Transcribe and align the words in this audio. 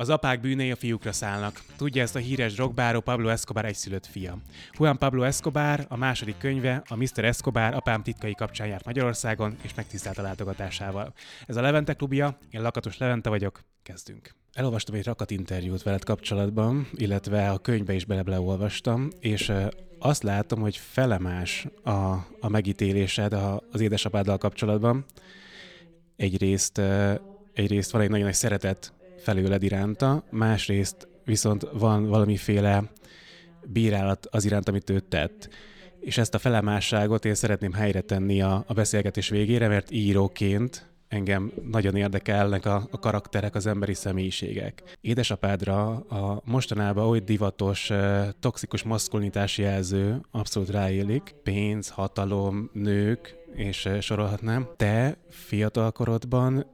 Az 0.00 0.08
apák 0.08 0.40
bűnei 0.40 0.70
a 0.70 0.76
fiúkra 0.76 1.12
szállnak. 1.12 1.62
Tudja 1.76 2.02
ezt 2.02 2.16
a 2.16 2.18
híres 2.18 2.54
drogbáró 2.54 3.00
Pablo 3.00 3.28
Escobar 3.28 3.64
egyszülött 3.64 4.06
fia. 4.06 4.38
Juan 4.72 4.98
Pablo 4.98 5.22
Escobar 5.22 5.86
a 5.88 5.96
második 5.96 6.38
könyve, 6.38 6.82
a 6.88 6.96
Mr. 6.96 7.24
Escobar 7.24 7.74
apám 7.74 8.02
titkai 8.02 8.34
kapcsán 8.34 8.66
járt 8.66 8.84
Magyarországon, 8.84 9.56
és 9.62 9.74
megtisztelt 9.74 10.18
a 10.18 10.22
látogatásával. 10.22 11.12
Ez 11.46 11.56
a 11.56 11.60
Levente 11.60 11.94
klubja, 11.94 12.38
én 12.50 12.62
Lakatos 12.62 12.98
Levente 12.98 13.28
vagyok, 13.28 13.64
kezdünk. 13.82 14.34
Elolvastam 14.52 14.94
egy 14.94 15.04
rakat 15.04 15.30
interjút 15.30 15.82
veled 15.82 16.04
kapcsolatban, 16.04 16.88
illetve 16.92 17.50
a 17.50 17.58
könyvbe 17.58 17.94
is 17.94 18.04
beleolvastam, 18.04 19.08
és 19.20 19.52
azt 19.98 20.22
látom, 20.22 20.60
hogy 20.60 20.76
felemás 20.76 21.66
a, 21.82 21.90
a 22.40 22.48
megítélésed 22.48 23.32
az 23.72 23.80
édesapáddal 23.80 24.38
kapcsolatban. 24.38 25.04
Egyrészt, 26.16 26.80
egyrészt 27.52 27.90
van 27.90 28.00
egy 28.00 28.10
nagyon 28.10 28.24
nagy 28.24 28.34
szeretet 28.34 28.92
felőled 29.18 29.62
iránta, 29.62 30.24
másrészt 30.30 31.08
viszont 31.24 31.68
van 31.72 32.06
valamiféle 32.06 32.90
bírálat 33.66 34.26
az 34.30 34.44
iránt, 34.44 34.68
amit 34.68 34.90
ő 34.90 35.00
tett. 35.00 35.48
És 36.00 36.18
ezt 36.18 36.34
a 36.34 36.38
felemásságot 36.38 37.24
én 37.24 37.34
szeretném 37.34 37.72
helyre 37.72 38.00
tenni 38.00 38.42
a, 38.42 38.64
a 38.66 38.72
beszélgetés 38.72 39.28
végére, 39.28 39.68
mert 39.68 39.90
íróként 39.90 40.88
engem 41.08 41.52
nagyon 41.70 41.96
érdekelnek 41.96 42.66
a, 42.66 42.88
a 42.90 42.98
karakterek, 42.98 43.54
az 43.54 43.66
emberi 43.66 43.94
személyiségek. 43.94 44.82
Édesapádra 45.00 45.86
a 45.96 46.42
mostanában 46.44 47.06
oly 47.06 47.18
divatos, 47.18 47.90
toxikus 48.40 48.82
maszkulinitás 48.82 49.58
jelző 49.58 50.20
abszolút 50.30 50.70
ráélik. 50.70 51.34
Pénz, 51.42 51.88
hatalom, 51.88 52.70
nők, 52.72 53.36
és 53.54 53.88
sorolhatnám. 54.00 54.68
Te 54.76 55.16
fiatalkorodban 55.30 56.66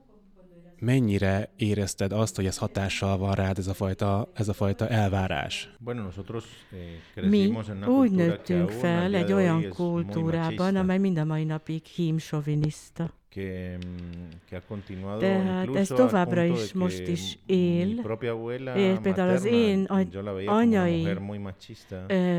mennyire 0.85 1.53
érezted 1.57 2.13
azt, 2.13 2.37
hogy 2.37 2.47
ez 2.47 2.59
hatással 2.59 3.19
van 3.19 3.33
rád, 3.33 3.59
ez 3.59 3.67
a 3.67 3.75
fajta, 3.75 4.31
ez 4.35 4.49
a 4.49 4.53
fajta 4.53 4.89
elvárás? 4.89 5.69
Eh, 7.15 7.25
Mi 7.29 7.57
úgy 7.87 8.11
nőttünk 8.11 8.71
fel 8.71 9.15
egy 9.15 9.33
olyan 9.33 9.69
kultúrában, 9.69 10.77
amely 10.77 10.99
mind 10.99 11.19
a 11.19 11.25
mai 11.25 11.45
napig 11.45 11.85
hímsoviniszta 11.85 13.11
que, 13.35 13.79
que 14.47 14.57
ha 14.57 14.61
continuado 14.61 15.21
Tehát 15.21 15.77
ez 15.77 15.89
továbbra 15.89 16.45
is 16.45 16.73
most 16.73 17.09
is 17.09 17.39
él, 17.47 17.89
és 18.77 18.99
például 19.03 19.31
az 19.31 19.45
én 19.45 19.85
anyai 20.47 21.09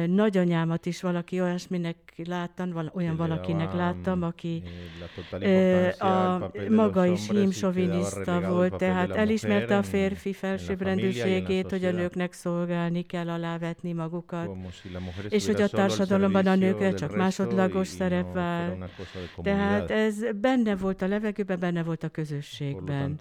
nagyanyámat 0.07 0.85
is 0.85 1.01
valaki 1.01 1.41
olyasminek 1.41 1.95
láttam, 2.25 2.91
olyan 2.93 3.15
valakinek 3.15 3.73
láttam, 3.73 4.23
aki 4.23 4.63
a 5.99 6.51
maga 6.69 7.05
is 7.05 7.29
hímsoviniszta 7.29 8.41
volt, 8.41 8.75
tehát 8.75 9.09
elismerte 9.11 9.77
a 9.77 9.83
férfi 9.83 10.33
felsőbbrendűségét, 10.33 11.69
hogy 11.69 11.85
a 11.85 11.91
nőknek 11.91 12.33
szolgálni 12.33 13.01
kell, 13.01 13.29
alávetni 13.29 13.93
magukat, 13.93 14.49
és 15.29 15.45
hogy 15.45 15.61
a 15.61 15.67
társadalomban 15.67 16.47
a 16.47 16.55
nőkre 16.55 16.93
csak 16.93 17.15
másodlagos 17.15 17.87
szerep 17.87 18.33
vár. 18.33 18.77
Tehát 19.43 19.91
ez 19.91 20.15
benne 20.35 20.75
volt 20.75 20.84
a 21.01 21.07
levegőben, 21.07 21.59
benne 21.59 21.83
volt 21.83 22.03
a 22.03 22.09
közösségben. 22.09 23.19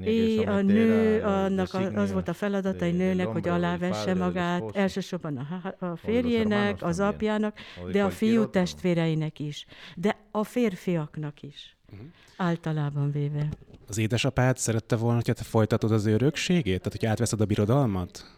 És 0.00 0.38
a 0.38 0.60
nő, 0.62 1.22
annak 1.22 1.74
az 1.94 2.12
volt 2.12 2.28
a 2.28 2.32
feladata 2.32 2.84
egy 2.84 2.96
nőnek, 2.96 3.26
hogy 3.26 3.48
alávesse 3.48 4.14
magát, 4.14 4.76
elsősorban 4.76 5.36
a, 5.36 5.86
a 5.86 5.96
férjének, 5.96 6.82
az 6.82 7.00
apjának, 7.00 7.58
de 7.92 8.04
a 8.04 8.10
fiú 8.10 8.46
testvéreinek 8.46 9.38
is, 9.38 9.66
de 9.96 10.16
a 10.30 10.44
férfiaknak 10.44 11.42
is, 11.42 11.76
uh-huh. 11.92 12.08
Általában 12.40 13.10
véve 13.10 13.48
az 13.90 13.98
édesapád 13.98 14.56
szerette 14.56 14.96
volna, 14.96 15.20
hogy 15.24 15.34
te 15.34 15.42
folytatod 15.42 15.92
az 15.92 16.06
örökségét? 16.06 16.82
Tehát, 16.82 16.98
hogy 16.98 17.06
átveszed 17.06 17.40
a 17.40 17.44
birodalmat? 17.44 18.36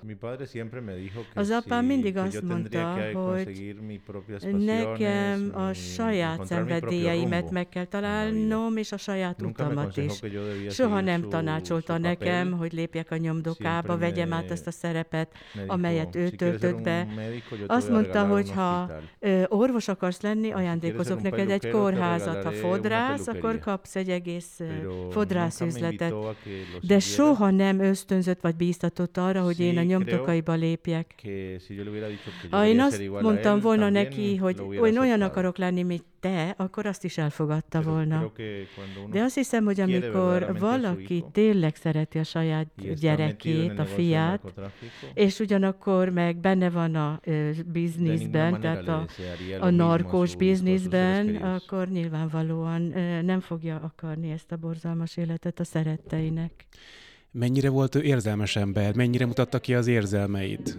Az 1.35 1.51
apám 1.51 1.85
mindig 1.85 2.17
azt 2.17 2.43
mondta, 2.43 2.97
hogy 3.13 3.77
nekem 4.59 5.51
a 5.55 5.73
saját 5.73 6.47
szenvedélyeimet 6.47 7.51
meg 7.51 7.69
kell 7.69 7.85
találnom, 7.85 8.77
és 8.77 8.93
a 8.93 8.97
saját 8.97 9.43
utamat 9.43 9.97
is. 9.97 10.21
Soha 10.69 11.01
nem 11.01 11.29
tanácsolta 11.29 11.99
nekem, 11.99 12.53
hogy 12.53 12.73
lépjek 12.73 13.11
a 13.11 13.17
nyomdokába, 13.17 13.99
vegyem 13.99 14.33
át 14.33 14.51
azt 14.51 14.67
a 14.67 14.71
szerepet, 14.71 15.33
amelyet 15.67 16.17
ő 16.17 16.29
töltött 16.29 16.83
be. 16.83 17.07
Azt 17.67 17.91
mondta, 17.91 18.27
hogy 18.27 18.51
ha 18.51 18.91
orvos 19.49 19.89
akarsz 19.89 20.21
lenni, 20.21 20.53
ajándékozok 20.53 21.23
neked 21.23 21.51
egy 21.51 21.71
kórházat. 21.71 22.45
Ha 22.45 22.51
fodrász, 22.51 23.27
akkor 23.27 23.59
kapsz 23.59 23.92
egy 23.97 24.09
egész 24.09 24.61
fodrász 25.11 25.57
fodrászüzletet, 25.59 26.15
de 26.81 26.99
soha 26.99 27.51
nem 27.51 27.81
ösztönzött 27.81 28.41
vagy 28.41 28.55
bíztatott 28.55 29.17
arra, 29.17 29.43
hogy 29.43 29.61
én 29.61 29.79
a 29.79 29.83
nyomtokaiba 29.83 30.53
lépjek. 30.53 31.29
Ha 32.51 32.67
én 32.67 32.81
azt 32.81 33.09
mondtam 33.21 33.61
volna 33.61 33.89
neki, 33.89 34.37
hogy 34.37 34.63
én 34.85 34.99
olyan 34.99 35.23
akarok 35.23 35.59
lenni, 35.59 35.83
mint 35.83 36.05
te, 36.23 36.55
akkor 36.57 36.87
azt 36.87 37.05
is 37.05 37.19
elfogadta 37.19 37.81
volna. 37.81 38.33
De 39.11 39.21
azt 39.21 39.35
hiszem, 39.35 39.65
hogy 39.65 39.81
amikor 39.81 40.59
valaki 40.59 41.25
tényleg 41.33 41.77
szereti 41.77 42.19
a 42.19 42.25
saját 42.25 42.69
gyerekét, 43.01 43.79
a 43.79 43.85
fiát, 43.85 44.53
és 45.15 45.39
ugyanakkor 45.39 46.09
meg 46.09 46.37
benne 46.37 46.71
van 46.71 46.95
a 46.95 47.21
bizniszben, 47.67 48.61
tehát 48.61 48.89
a, 48.89 49.07
a 49.61 49.71
narkós 49.71 50.37
bizniszben, 50.37 51.37
akkor 51.37 51.89
nyilvánvalóan 51.89 52.83
nem 53.25 53.41
fogja 53.41 53.77
akarni 53.77 54.31
ezt 54.31 54.53
a 54.53 54.57
borzalmas 54.57 55.17
életet 55.17 55.61
a 55.61 55.65
szeretteinek. 55.65 56.67
Mennyire 57.31 57.69
volt 57.69 57.95
ő 57.95 58.03
érzelmes 58.03 58.57
ember? 58.57 58.95
Mennyire 58.95 59.27
mutatta 59.27 59.59
ki 59.59 59.75
az 59.75 59.87
érzelmeit? 59.87 60.79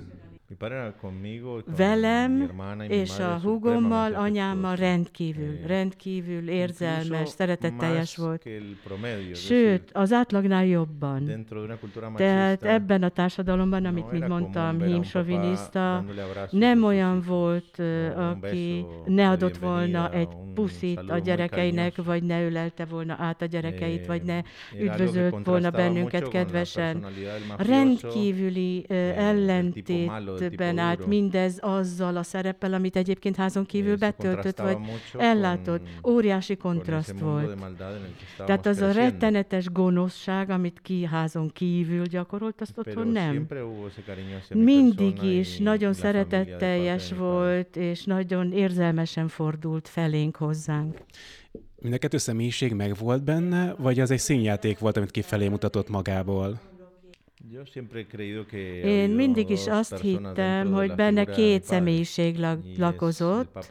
Velem 1.77 2.51
és 2.87 3.19
a 3.19 3.39
húgommal, 3.43 4.13
anyámmal 4.13 4.75
rendkívül, 4.75 5.57
eh, 5.61 5.67
rendkívül 5.67 6.49
érzelmes, 6.49 7.29
szeretetteljes 7.29 8.17
volt. 8.17 8.49
Sőt, 9.33 9.89
az 9.93 10.11
átlagnál 10.11 10.65
jobban. 10.65 11.45
Tehát 12.15 12.63
ebben 12.63 13.03
a 13.03 13.09
társadalomban, 13.09 13.85
amit, 13.85 14.11
mint 14.11 14.27
mondtam, 14.27 14.81
hímsoviniszta, 14.81 16.05
nem 16.49 16.83
olyan 16.83 17.21
volt, 17.21 17.79
aki 18.15 18.85
ne 19.05 19.29
adott 19.29 19.57
volna 19.57 20.11
egy 20.11 20.27
puszit 20.53 20.99
a 21.07 21.17
gyerekeinek, 21.17 22.03
vagy 22.03 22.23
ne 22.23 22.45
ölelte 22.45 22.85
volna 22.85 23.15
át 23.19 23.41
a 23.41 23.45
gyerekeit, 23.45 24.05
vagy 24.05 24.21
ne 24.23 24.41
üdvözölt 24.79 25.45
volna 25.45 25.69
bennünket 25.69 26.27
kedvesen. 26.27 27.05
Rendkívüli 27.57 28.85
ellentét 29.15 30.11
többen 30.49 30.77
állt 30.77 31.05
mindez 31.05 31.57
azzal 31.59 32.17
a 32.17 32.23
szereppel, 32.23 32.73
amit 32.73 32.95
egyébként 32.95 33.35
házon 33.35 33.65
kívül 33.65 33.97
betöltött, 33.97 34.59
vagy 34.59 34.77
ellátott. 35.17 35.87
Óriási 36.07 36.55
kontraszt 36.55 37.19
volt. 37.19 37.59
Tehát 38.37 38.65
az 38.65 38.81
a 38.81 38.91
rettenetes 38.91 39.71
gonoszság, 39.71 40.49
amit 40.49 40.79
ki 40.81 41.05
házon 41.05 41.49
kívül 41.49 42.05
gyakorolt, 42.05 42.61
azt 42.61 42.77
otthon 42.77 43.07
nem. 43.07 43.47
Mindig 44.53 45.23
is 45.23 45.57
nagyon 45.57 45.93
szeretetteljes 45.93 47.11
volt, 47.11 47.75
és 47.75 48.03
nagyon 48.03 48.51
érzelmesen 48.51 49.27
fordult 49.27 49.87
felénk 49.87 50.35
hozzánk. 50.35 50.97
Mind 51.81 51.95
a 51.95 51.97
kettő 51.97 52.17
személyiség 52.17 52.73
meg 52.73 52.95
volt 52.99 53.23
benne, 53.23 53.73
vagy 53.77 53.99
az 53.99 54.11
egy 54.11 54.19
színjáték 54.19 54.79
volt, 54.79 54.97
amit 54.97 55.11
kifelé 55.11 55.47
mutatott 55.47 55.89
magából? 55.89 56.59
Én 58.83 59.09
mindig 59.09 59.49
is 59.49 59.67
azt 59.67 59.99
hittem, 59.99 60.71
hogy 60.71 60.95
benne 60.95 61.25
két 61.25 61.63
személyiség 61.63 62.37
lakozott. 62.77 63.67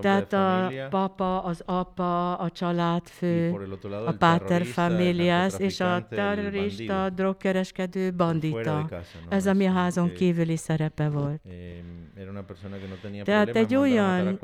Tehát 0.00 0.32
a 0.32 0.72
papa, 0.90 1.42
az 1.42 1.62
apa, 1.66 2.34
a 2.34 2.50
családfő, 2.50 3.54
a 4.06 4.12
pater 4.12 4.64
familias, 4.64 5.58
és 5.58 5.80
a 5.80 6.06
terrorista, 6.10 7.10
drogkereskedő 7.10 8.12
bandita. 8.12 8.88
Ez 9.28 9.46
a 9.46 9.52
mi 9.52 9.64
házon 9.64 10.12
kívüli 10.12 10.56
szerepe 10.56 11.08
volt. 11.08 11.40
Tehát 13.24 13.56
egy 13.56 13.74
olyan 13.74 14.38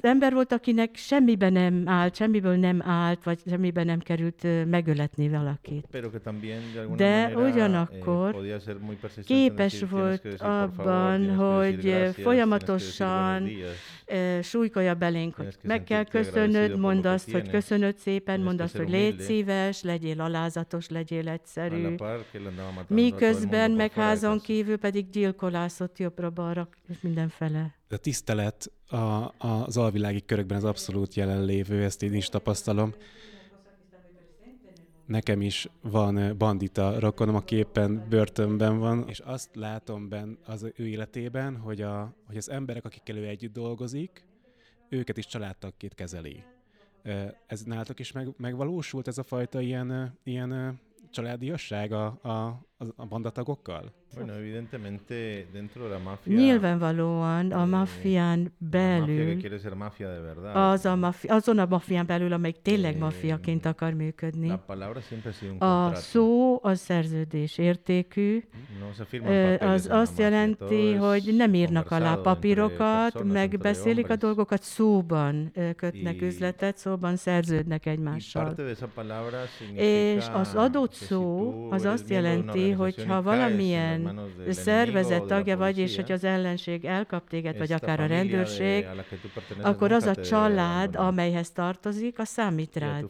ember 0.00 0.32
volt, 0.32 0.52
akinek 0.52 0.96
semmiben 0.96 1.52
nem 1.52 1.82
állt, 1.86 2.16
semmiből 2.16 2.56
nem 2.56 2.82
állt, 2.84 3.24
vagy 3.24 3.38
semmiben 3.48 3.86
nem 3.86 3.98
került 3.98 4.46
megöletni 4.70 5.28
valakit. 5.28 5.86
De 6.96 7.32
ugyan 7.36 7.74
ugyanakkor 7.88 8.34
eh, 8.34 9.24
képes 9.24 9.82
volt 9.90 10.26
abban, 10.38 11.34
hogy 11.34 12.12
folyamatosan 12.22 13.50
eh, 14.04 14.42
súlykolja 14.42 14.94
belénk, 14.94 15.34
hogy 15.34 15.56
meg 15.62 15.84
kell 15.84 16.04
köszönöd, 16.04 16.78
mondd 16.78 17.06
azt, 17.06 17.30
hogy 17.30 17.50
köszönöd 17.50 17.98
szépen, 17.98 18.40
mondd 18.40 18.62
azt, 18.62 18.76
hogy 18.76 18.90
légy 18.90 19.20
szíves, 19.20 19.82
legyél 19.82 20.20
alázatos, 20.20 20.88
legyél 20.88 21.28
egyszerű. 21.28 21.94
Miközben 22.86 23.70
meg 23.70 23.92
házon 23.92 24.40
kívül 24.40 24.76
pedig 24.76 25.10
gyilkolászott 25.10 25.98
jobbra-balra, 25.98 26.68
és 26.88 26.96
mindenfele. 27.00 27.74
A 27.88 27.96
tisztelet 27.96 28.70
a, 28.88 29.34
az 29.38 29.76
alvilági 29.76 30.24
körökben 30.24 30.56
az 30.56 30.64
abszolút 30.64 31.14
jelenlévő, 31.14 31.82
ezt 31.82 32.02
én 32.02 32.14
is 32.14 32.28
tapasztalom 32.28 32.94
nekem 35.10 35.40
is 35.40 35.68
van 35.82 36.38
bandita 36.38 37.00
rokonom, 37.00 37.34
aki 37.34 37.56
éppen 37.56 38.06
börtönben 38.08 38.78
van, 38.78 39.08
és 39.08 39.18
azt 39.18 39.54
látom 39.54 40.08
benne 40.08 40.36
az 40.44 40.72
ő 40.76 40.86
életében, 40.86 41.56
hogy, 41.56 41.80
a, 41.82 42.14
hogy 42.26 42.36
az 42.36 42.50
emberek, 42.50 42.84
akikkel 42.84 43.16
ő 43.16 43.26
együtt 43.26 43.52
dolgozik, 43.52 44.24
őket 44.88 45.16
is 45.16 45.26
családtagként 45.26 45.94
kezeli. 45.94 46.44
Ez 47.46 47.62
nálatok 47.62 47.98
is 47.98 48.12
meg, 48.12 48.34
megvalósult 48.36 49.08
ez 49.08 49.18
a 49.18 49.22
fajta 49.22 49.60
ilyen, 49.60 50.18
ilyen 50.24 50.80
családiasság 51.10 51.92
a, 51.92 52.04
a, 52.06 52.60
a 52.96 53.06
bandatagokkal? 53.06 53.92
Bueno, 54.14 54.34
evidentemente 54.34 55.46
dentro 55.52 55.84
de 55.84 55.90
la 55.90 55.98
mafia, 55.98 56.34
Nyilvánvalóan 56.34 57.52
a 57.52 57.64
maffián 57.64 58.52
belül, 58.58 59.34
mafia 59.34 59.74
mafia 59.74 60.08
de 60.08 60.20
verdad, 60.20 60.56
az 60.56 60.84
a 60.84 60.96
mafia, 60.96 61.34
azon 61.34 61.58
a 61.58 61.66
maffián 61.66 62.06
belül, 62.06 62.32
amelyik 62.32 62.62
tényleg 62.62 62.94
eh, 62.94 63.00
maffiaként 63.00 63.66
akar 63.66 63.92
működni. 63.92 64.48
La 64.48 64.62
palabra 64.66 65.00
siempre 65.00 65.30
ha 65.30 65.36
sido 65.36 65.52
un 65.52 65.58
a 65.58 65.94
szó 65.94 66.58
a 66.62 66.74
szerződés 66.74 67.58
értékű, 67.58 68.42
no 68.80 69.66
az 69.66 69.88
azt 69.90 70.18
jelenti, 70.18 70.92
hogy 70.92 71.34
nem 71.36 71.54
írnak 71.54 71.90
alá 71.90 72.14
papírokat, 72.14 73.24
megbeszélik 73.24 74.10
a 74.10 74.16
dolgokat, 74.16 74.62
szóban 74.62 75.52
kötnek 75.76 76.22
üzletet, 76.22 76.76
szóban 76.76 77.16
szerződnek 77.16 77.86
egymással. 77.86 78.54
És 79.74 80.26
az 80.32 80.54
adott 80.54 80.92
szó 80.92 81.54
az 81.70 81.84
azt 81.84 82.10
jelenti, 82.10 82.69
hogy 82.70 83.04
ha 83.08 83.22
valamilyen 83.22 84.00
ilyen 84.00 84.20
szervezet 84.48 85.22
tagja 85.24 85.56
vagy, 85.56 85.78
és 85.78 85.96
hogy 85.96 86.12
az 86.12 86.24
ellenség 86.24 86.84
elkap 86.84 87.28
téged, 87.28 87.58
vagy 87.58 87.72
akár 87.72 88.00
a 88.00 88.06
rendőrség, 88.06 88.86
akkor 89.62 89.92
az 89.92 90.04
a 90.04 90.14
család, 90.14 90.96
amelyhez 90.96 91.50
tartozik, 91.50 92.18
az 92.18 92.28
számít 92.28 92.76
rád. 92.76 93.04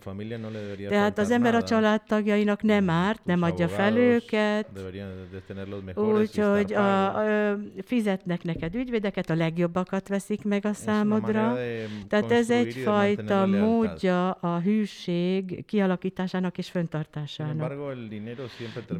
Tehát 0.88 1.18
az 1.18 1.30
ember 1.30 1.54
a 1.54 1.62
családtagjainak 1.62 2.62
nem 2.62 2.90
árt, 2.90 3.24
nem 3.24 3.42
adja 3.42 3.68
fel 3.68 3.96
őket, 3.96 4.66
úgyhogy 5.94 6.72
a, 6.72 7.16
a, 7.16 7.56
fizetnek 7.84 8.42
neked 8.42 8.74
ügyvédeket, 8.74 9.30
a 9.30 9.34
legjobbakat 9.34 10.08
veszik 10.08 10.44
meg 10.44 10.66
a 10.66 10.72
számodra. 10.72 11.58
Tehát 12.08 12.32
ez 12.32 12.50
egyfajta 12.50 13.46
módja 13.46 14.30
a 14.30 14.60
hűség 14.60 15.64
kialakításának 15.66 16.58
és 16.58 16.70
föntartásának. 16.70 17.72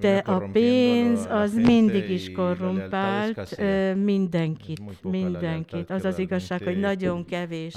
De 0.00 0.16
a 0.16 0.49
pénz 0.52 1.26
az 1.30 1.54
mind 1.54 1.66
mindig 1.66 2.10
is 2.10 2.32
korrumpált 2.32 3.56
mindenkit, 3.94 5.02
mindenkit. 5.02 5.90
Az 5.90 6.04
az 6.04 6.18
igazság, 6.18 6.62
hogy 6.62 6.78
nagyon 6.78 7.24
kevés. 7.24 7.74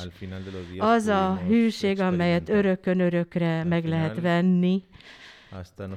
Az 0.77 1.07
a 1.07 1.41
hűség, 1.47 1.99
amelyet 1.99 2.49
örökön 2.49 2.99
örökre 2.99 3.63
meg 3.63 3.85
lehet 3.85 4.21
venni, 4.21 4.83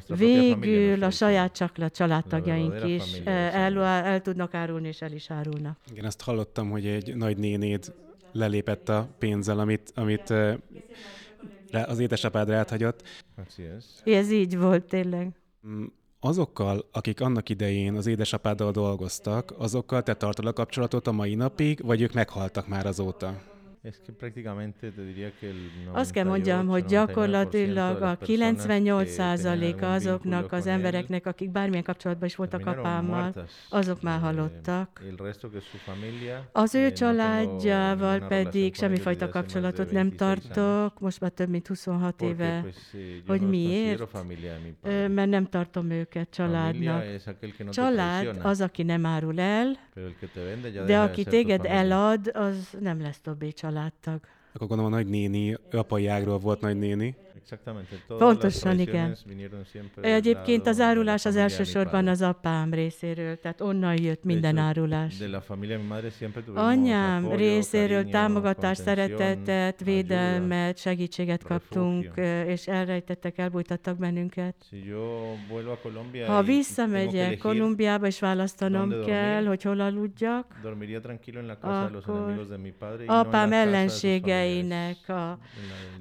Végül 0.08 1.02
a 1.02 1.10
saját 1.10 1.52
csak 1.52 1.78
a 1.78 1.90
családtagjaink 1.90 2.84
is 2.84 3.18
el, 3.24 3.82
el 3.82 4.20
tudnak 4.20 4.54
árulni, 4.54 4.88
és 4.88 5.02
el 5.02 5.12
is 5.12 5.30
árulnak. 5.30 5.78
Igen, 5.90 6.04
azt 6.04 6.22
hallottam, 6.22 6.70
hogy 6.70 6.86
egy 6.86 7.16
nagy 7.16 7.36
nénéd 7.36 7.92
lelépett 8.32 8.88
a 8.88 9.08
pénzzel, 9.18 9.58
amit, 9.58 9.92
amit 9.94 10.34
az 11.70 11.98
édesapád 11.98 12.50
áthagyott. 12.50 13.02
Ez 14.04 14.30
így 14.30 14.58
volt 14.58 14.84
tényleg. 14.84 15.30
Azokkal, 16.20 16.88
akik 16.92 17.20
annak 17.20 17.48
idején 17.48 17.94
az 17.94 18.06
édesapáddal 18.06 18.70
dolgoztak, 18.70 19.54
azokkal 19.58 20.02
te 20.02 20.14
tartod 20.14 20.46
a 20.46 20.52
kapcsolatot 20.52 21.06
a 21.06 21.12
mai 21.12 21.34
napig, 21.34 21.84
vagy 21.84 22.00
ők 22.00 22.12
meghaltak 22.12 22.68
már 22.68 22.86
azóta? 22.86 23.55
Azt 25.92 26.10
kell 26.12 26.24
mondjam, 26.24 26.66
hogy 26.66 26.84
gyakorlatilag 26.84 28.02
a 28.02 28.18
98%-a 28.18 29.84
azoknak 29.84 30.52
az 30.52 30.66
embereknek, 30.66 31.26
akik 31.26 31.50
bármilyen 31.50 31.82
kapcsolatban 31.82 32.28
is 32.28 32.36
voltak 32.36 32.66
apámmal, 32.66 33.46
azok 33.70 34.02
már 34.02 34.20
halottak. 34.20 35.02
Az 36.52 36.74
ő 36.74 36.92
családjával 36.92 38.18
pedig 38.18 38.74
semmifajta 38.74 39.28
kapcsolatot 39.28 39.90
nem 39.90 40.10
tartok, 40.10 41.00
most 41.00 41.20
már 41.20 41.30
több 41.30 41.48
mint 41.48 41.66
26 41.66 42.22
éve. 42.22 42.64
Hogy 43.26 43.40
miért? 43.40 44.04
Mert 45.08 45.30
nem 45.30 45.46
tartom 45.46 45.90
őket 45.90 46.30
családnak. 46.30 47.04
Család 47.70 48.38
az, 48.42 48.60
aki 48.60 48.82
nem 48.82 49.06
árul 49.06 49.40
el, 49.40 49.76
de 50.86 50.98
aki 50.98 51.24
téged 51.24 51.64
elad, 51.64 52.30
az 52.34 52.76
nem 52.80 53.00
lesz 53.00 53.20
többé 53.20 53.50
család 53.50 53.74
családtag. 53.76 54.20
Akkor 54.52 54.66
gondolom 54.66 54.92
a 54.92 54.96
nagynéni, 54.96 55.56
apai 55.72 56.06
ágról 56.06 56.38
volt 56.38 56.60
nagynéni. 56.60 57.14
Pontosan, 58.06 58.78
igen. 58.78 59.16
Egyébként 60.00 60.66
az 60.66 60.80
árulás 60.80 61.24
az 61.24 61.36
elsősorban 61.36 62.08
az 62.08 62.22
apám 62.22 62.74
részéről, 62.74 63.38
tehát 63.40 63.60
onnan 63.60 64.02
jött 64.02 64.24
minden 64.24 64.56
árulás. 64.56 65.14
Anyám 66.54 67.32
részéről 67.32 68.04
támogatást, 68.08 68.82
szeretetet, 68.82 69.80
védelmet, 69.84 70.78
segítséget 70.78 71.42
kaptunk, 71.42 72.16
és 72.46 72.66
elrejtettek, 72.66 73.38
elbújtattak 73.38 73.96
bennünket. 73.98 74.54
Ha 76.26 76.42
visszamegyek 76.42 77.38
Kolumbiába, 77.38 78.06
és 78.06 78.20
választanom 78.20 79.04
kell, 79.04 79.44
hogy 79.44 79.62
hol 79.62 79.80
aludjak, 79.80 80.60
akkor 82.02 82.48
apám 83.06 83.52
ellenségeinek 83.52 85.08
a 85.08 85.38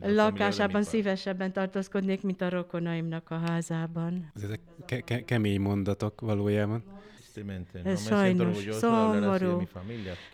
lakásában 0.01 0.83
szívesen 0.83 1.24
kevesebben 1.25 1.53
tartózkodnék, 1.53 2.21
mint 2.21 2.41
a 2.41 2.49
rokonaimnak 2.49 3.29
a 3.29 3.37
házában. 3.37 4.31
Ezek 4.43 4.59
ke- 4.85 5.03
ke- 5.03 5.25
kemény 5.25 5.61
mondatok 5.61 6.21
valójában. 6.21 6.83
Ez 7.83 8.07
sajnos 8.07 8.57
szomorú. 8.69 9.61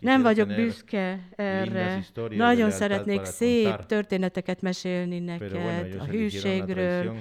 Nem 0.00 0.22
vagyok 0.22 0.48
büszke 0.48 1.28
erre. 1.36 2.04
Nagyon 2.30 2.70
szeretnék 2.70 3.24
szép 3.24 3.86
történeteket 3.86 4.62
mesélni 4.62 5.18
neked 5.18 5.96
a 5.98 6.04
hűségről, 6.04 7.14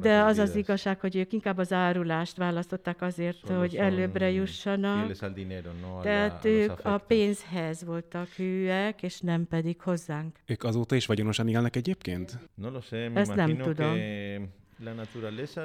de 0.00 0.20
az 0.20 0.38
az 0.38 0.56
igazság, 0.56 1.00
hogy 1.00 1.16
ők 1.16 1.32
inkább 1.32 1.58
az 1.58 1.72
árulást 1.72 2.36
választották 2.36 3.02
azért, 3.02 3.48
hogy 3.48 3.76
előbbre 3.76 4.30
jussanak. 4.30 5.12
Tehát 6.02 6.44
ők 6.44 6.80
a 6.84 6.98
pénzhez 6.98 7.84
voltak 7.84 8.28
hűek, 8.28 9.02
és 9.02 9.20
nem 9.20 9.46
pedig 9.48 9.80
hozzánk. 9.80 10.36
Ők 10.46 10.64
azóta 10.64 10.94
is 10.94 11.06
vagyonosan 11.06 11.48
élnek 11.48 11.76
egyébként? 11.76 12.38
Ezt 13.14 13.34
nem 13.34 13.56
tudom. 13.56 13.98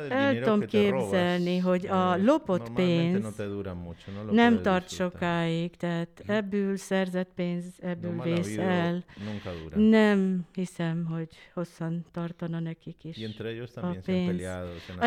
El 0.10 0.40
tudom 0.40 0.66
képzelni, 0.66 1.58
hogy 1.58 1.88
a 1.88 2.18
lopott 2.18 2.72
pénz 2.74 3.36
nem 4.32 4.62
tart 4.62 4.90
sokáig, 4.90 5.76
tehát 5.76 6.24
ebből 6.26 6.78
szerzett 6.78 7.30
pénz, 7.36 7.66
ebből 7.82 8.22
vész 8.22 8.58
el. 8.58 9.04
Nem 9.76 10.46
hiszem, 10.54 11.06
hogy 11.06 11.30
hosszan 11.54 12.06
tartana 12.12 12.60
nekik 12.60 13.04
is 13.04 13.18
a 13.76 13.96
pénz. 14.06 14.42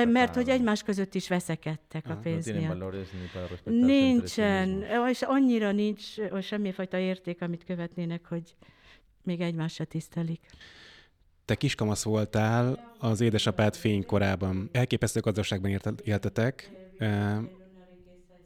Mert 0.06 0.35
hogy 0.35 0.49
egymás 0.49 0.82
között 0.82 1.14
is 1.14 1.28
veszekedtek 1.28 2.06
a 2.09 2.12
ah, 2.12 2.21
pénz 2.21 2.52
miatt. 2.52 3.04
Nincsen, 3.64 4.85
és 5.09 5.23
annyira 5.23 5.73
nincs 5.73 6.02
semmifajta 6.40 6.99
érték, 6.99 7.42
amit 7.42 7.64
követnének, 7.64 8.26
hogy 8.26 8.54
még 9.23 9.40
egymást 9.40 9.75
se 9.75 9.85
tisztelik. 9.85 10.40
Te 11.49 11.55
kiskamasz 11.55 12.05
voltál 12.05 12.93
az 12.99 13.21
édesapád 13.21 13.75
fénykorában. 13.75 14.69
Elképesztő 14.73 15.21
gazdaságban 15.21 15.81
éltetek. 16.05 16.71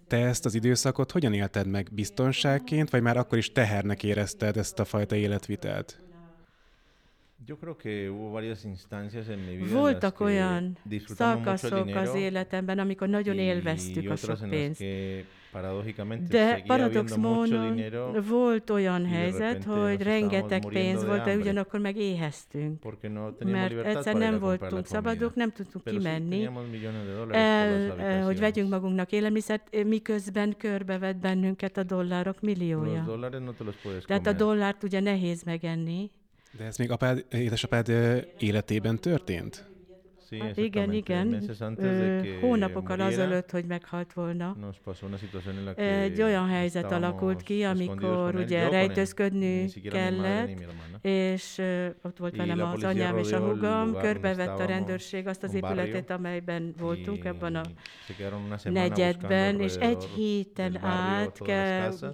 Te 0.06 0.16
ezt 0.16 0.44
az 0.44 0.54
időszakot 0.54 1.10
hogyan 1.10 1.32
élted 1.32 1.66
meg? 1.66 1.88
Biztonságként, 1.92 2.90
vagy 2.90 3.02
már 3.02 3.16
akkor 3.16 3.38
is 3.38 3.52
tehernek 3.52 4.02
érezted 4.02 4.56
ezt 4.56 4.78
a 4.78 4.84
fajta 4.84 5.16
életvitelt? 5.16 6.00
Voltak 9.70 10.20
olyan 10.20 10.78
szakaszok 11.06 11.94
az 11.94 12.14
életemben, 12.14 12.78
amikor 12.78 13.08
nagyon 13.08 13.38
élveztük 13.38 14.10
a 14.10 14.16
sok 14.16 14.48
pénzt. 14.48 14.84
De 16.28 16.62
paradox 16.66 17.14
módon 17.14 17.82
volt 18.28 18.70
olyan 18.70 19.06
helyzet, 19.06 19.64
hogy 19.64 20.02
rengeteg 20.02 20.64
pénz 20.68 21.04
volt, 21.04 21.24
de 21.24 21.36
ugyanakkor 21.36 21.80
meg 21.80 21.96
éheztünk. 21.96 22.82
Mert 23.44 23.84
egyszer 23.84 24.14
nem 24.14 24.38
voltunk 24.38 24.86
szabadok, 24.86 25.34
nem 25.34 25.52
tudtunk 25.52 25.84
kimenni, 25.84 26.48
el, 27.30 28.00
eh, 28.00 28.24
hogy 28.24 28.38
vegyünk 28.38 28.70
magunknak 28.70 29.12
élelmiszert, 29.12 29.84
miközben 29.84 30.54
körbevett 30.58 31.16
bennünket 31.16 31.76
a 31.76 31.82
dollárok 31.82 32.40
milliója. 32.40 33.04
Tehát 34.06 34.26
a 34.26 34.32
dollárt 34.32 34.82
ugye 34.82 35.00
nehéz 35.00 35.42
megenni. 35.42 36.10
De 36.58 36.64
ez 36.64 36.76
még 36.76 36.90
apád, 36.90 37.24
édesapád 37.30 37.88
életében 38.38 38.98
történt? 38.98 39.71
Sí, 40.32 40.38
ah, 40.40 40.58
igen, 40.58 40.92
igen. 40.92 41.42
Ö, 41.76 42.20
hónapokkal 42.40 43.00
azelőtt, 43.00 43.50
hogy 43.50 43.64
meghalt 43.64 44.12
volna. 44.12 44.56
Egy 45.76 46.22
olyan 46.22 46.48
helyzet 46.48 46.92
alakult 46.92 47.42
ki, 47.42 47.62
amikor 47.64 48.34
ugye 48.34 48.68
rejtőzködni 48.68 49.68
kellett, 49.90 50.48
és 51.02 51.58
ott 52.02 52.16
volt 52.18 52.36
velem 52.36 52.58
az 52.62 52.84
anyám 52.84 53.16
és 53.18 53.32
a 53.32 53.38
hugam, 53.38 53.92
körbevett 54.00 54.58
a 54.58 54.64
rendőrség 54.64 55.26
azt 55.26 55.42
az 55.42 55.54
épületet, 55.54 56.10
amelyben 56.10 56.74
voltunk, 56.78 57.24
ebben 57.24 57.54
a 57.56 57.62
negyedben, 58.70 59.60
és 59.60 59.74
egy 59.74 60.04
héten 60.04 60.76
át 60.84 61.38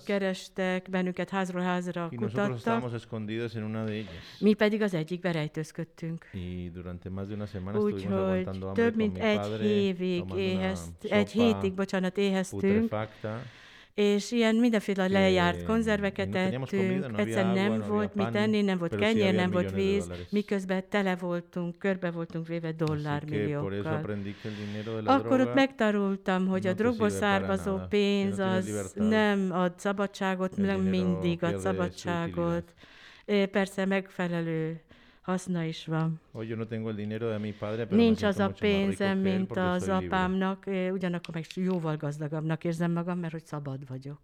kerestek 0.04 0.87
bennünket 0.90 1.30
házról 1.30 1.62
házra 1.62 2.10
kutattak. 2.16 2.82
Mi 4.38 4.54
pedig 4.54 4.82
az 4.82 4.94
egyikbe 4.94 5.32
rejtőzködtünk. 5.32 6.26
Úgyhogy 7.84 8.07
több 8.74 8.96
mint 8.96 9.18
egy 9.18 9.64
évig 9.64 10.22
éhezt, 10.36 10.90
egy 11.02 11.30
hétig, 11.30 11.72
bocsánat, 11.74 12.18
éheztünk, 12.18 12.94
és 13.94 14.32
ilyen 14.32 14.54
mindenféle 14.54 15.08
lejárt 15.08 15.64
konzerveket 15.64 16.34
ettünk, 16.34 17.18
egyszerűen 17.18 17.54
nem 17.54 17.84
volt 17.88 18.14
mit 18.14 18.34
enni, 18.34 18.62
nem 18.62 18.78
volt 18.78 18.96
kenyér, 18.96 19.34
nem 19.34 19.50
volt 19.50 19.74
víz, 19.74 20.10
miközben 20.30 20.84
tele 20.88 21.16
voltunk, 21.16 21.78
körbe 21.78 22.10
voltunk 22.10 22.46
véve 22.46 22.72
dollármilliókkal. 22.72 24.04
Akkor 25.04 25.40
ott 25.40 25.54
megtanultam, 25.54 26.46
hogy 26.46 26.66
a 26.66 26.72
drogból 26.72 27.08
származó 27.08 27.78
pénz 27.88 28.38
az 28.38 28.92
nem 28.94 29.48
ad 29.52 29.72
szabadságot, 29.76 30.56
nem 30.56 30.80
mindig 30.80 31.42
ad 31.42 31.58
szabadságot. 31.58 32.74
Persze 33.50 33.84
megfelelő 33.84 34.80
haszna 35.28 35.62
is 35.62 35.87
van. 35.87 36.20
Nincs 37.90 38.23
az 38.23 38.38
a 38.38 38.49
pénzem, 38.49 39.18
mint 39.18 39.56
az 39.56 39.88
apámnak, 39.88 40.64
ugyanakkor 40.92 41.35
meg 41.35 41.44
jóval 41.54 41.97
gazdagabbnak 41.97 42.64
érzem 42.64 42.92
magam, 42.92 43.18
mert 43.18 43.32
hogy 43.32 43.44
szabad 43.44 43.88
vagyok. 43.88 44.20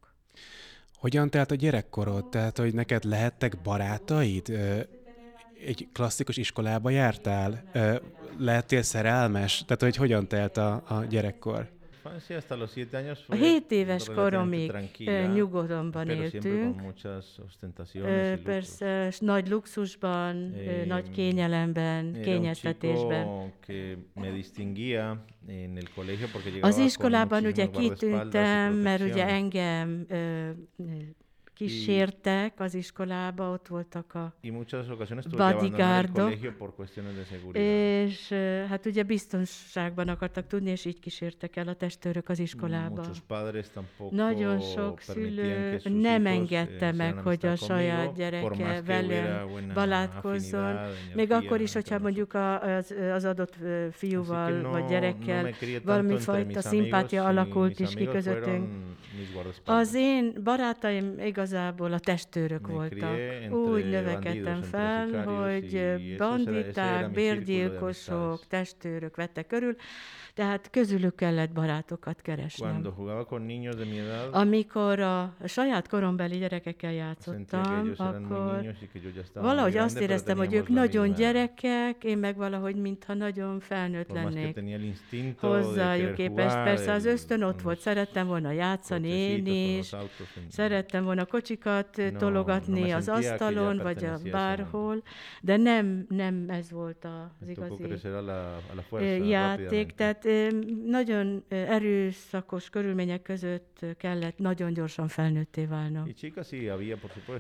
Hogyan 0.97 1.31
telt 1.31 1.51
a 1.51 1.55
gyerekkorod? 1.55 2.29
Tehát, 2.29 2.59
hogy 2.59 2.75
neked 2.75 3.05
lehettek 3.05 3.63
barátaid? 3.63 4.49
Egy 5.67 5.89
klasszikus 5.93 6.37
iskolába 6.37 6.91
jártál? 6.91 7.63
Lehettél 8.39 8.83
szerelmes? 8.83 9.65
Tehát, 9.65 9.83
hogy 9.83 9.97
hogyan 9.97 10.29
telt 10.29 10.57
a, 10.57 10.83
a 10.89 11.05
gyerekkor? 11.05 11.69
A 13.27 13.35
7 13.35 13.71
éves 13.71 14.09
koromig 14.15 14.73
nyugodonban 15.35 16.09
éltünk, 16.09 16.83
persze 18.43 19.13
nagy 19.19 19.49
luxusban, 19.49 20.55
nagy 20.87 21.11
kényelemben, 21.11 22.21
kényeztetésben. 22.23 23.53
Az 26.61 26.79
iskolában 26.79 27.45
ugye 27.45 27.67
kitűntem, 27.67 28.75
mert 28.75 29.03
ugye 29.03 29.27
engem 29.27 30.07
kísértek 31.55 32.61
az 32.61 32.75
iskolába, 32.75 33.51
ott 33.51 33.67
voltak 33.69 34.15
a 34.15 34.35
bodyguardok, 35.37 36.33
és 37.53 38.29
hát 38.69 38.87
ugye 38.87 39.03
biztonságban 39.03 40.09
akartak 40.09 40.47
tudni, 40.47 40.71
és 40.71 40.85
így 40.85 41.01
kísértek 41.01 41.57
el 41.57 41.69
a 41.69 41.75
testőrök 41.75 42.29
az 42.29 42.39
iskolába. 42.39 43.05
Nagyon 44.11 44.61
sok 44.61 45.01
szülő 45.01 45.81
nem 45.85 46.27
engedte 46.27 46.93
meg, 46.93 47.19
hogy 47.19 47.47
a 47.47 47.57
saját 47.57 48.15
gyereke 48.15 48.83
velem 48.87 49.49
balátkozzon, 49.75 50.79
még 51.15 51.31
akkor 51.31 51.61
is, 51.61 51.73
hogyha 51.73 51.99
mondjuk 51.99 52.35
az, 52.35 52.95
az 53.15 53.25
adott 53.25 53.57
fiúval 53.91 54.71
vagy 54.71 54.85
gyerekkel 54.85 55.55
valami 55.85 56.19
fajta 56.19 56.61
szimpátia 56.61 57.25
alakult 57.25 57.81
is 57.81 57.95
ki 57.95 58.05
közöttünk. 58.05 58.69
Az 59.65 59.95
én 59.95 60.35
barátaim 60.45 61.15
igazából 61.45 61.93
a 61.93 61.99
testőrök 61.99 62.67
voltak. 62.67 63.19
Úgy 63.51 63.89
növekedtem 63.91 64.63
fel, 64.63 65.25
hogy 65.25 65.95
banditák, 66.17 67.11
bérgyilkosok, 67.11 68.47
testőrök 68.47 69.17
vettek 69.17 69.47
körül, 69.47 69.77
tehát 70.35 70.71
közülük 70.71 71.15
kellett 71.15 71.53
barátokat 71.53 72.21
keresnem. 72.21 72.87
Amikor 74.31 75.01
a 75.01 75.35
saját 75.45 75.89
korombeli 75.89 76.39
gyerekekkel 76.39 76.93
játszottam, 76.93 77.93
akkor 77.97 78.75
valahogy 79.33 79.77
azt 79.77 80.01
éreztem, 80.01 80.37
hogy 80.37 80.55
ők 80.55 80.69
nagyon 80.69 81.13
gyerekek, 81.13 82.05
én 82.05 82.19
meg 82.19 82.37
valahogy 82.37 82.77
mintha 82.77 83.15
nagyon 83.15 83.61
felnőtt 83.61 84.13
lennék 84.13 84.59
hozzájuk 85.39 86.15
képest. 86.15 86.55
Persze 86.55 86.93
az 86.93 87.05
ösztön 87.05 87.43
ott 87.43 87.61
volt, 87.61 87.79
szerettem 87.79 88.27
volna 88.27 88.51
játszani 88.51 89.09
én 89.09 89.47
is, 89.47 89.93
szerettem 90.49 91.05
volna 91.05 91.25
kocsikat 91.25 92.03
tologatni 92.19 92.91
az 92.91 93.09
asztalon, 93.09 93.79
vagy 93.79 94.05
a 94.05 94.19
bárhol, 94.31 95.03
de 95.41 95.57
nem, 95.57 96.07
nem 96.09 96.45
ez 96.49 96.71
volt 96.71 97.07
az 97.41 97.49
igazi 97.49 97.99
játék. 99.29 99.93
Tehát 99.95 100.24
nagyon 100.87 101.45
erőszakos 101.49 102.71
körülmények 102.71 103.23
között 103.23 103.87
kellett 103.97 104.39
nagyon 104.39 104.73
gyorsan 104.73 105.09
felnőtté 105.09 105.65
válnom. 105.65 106.15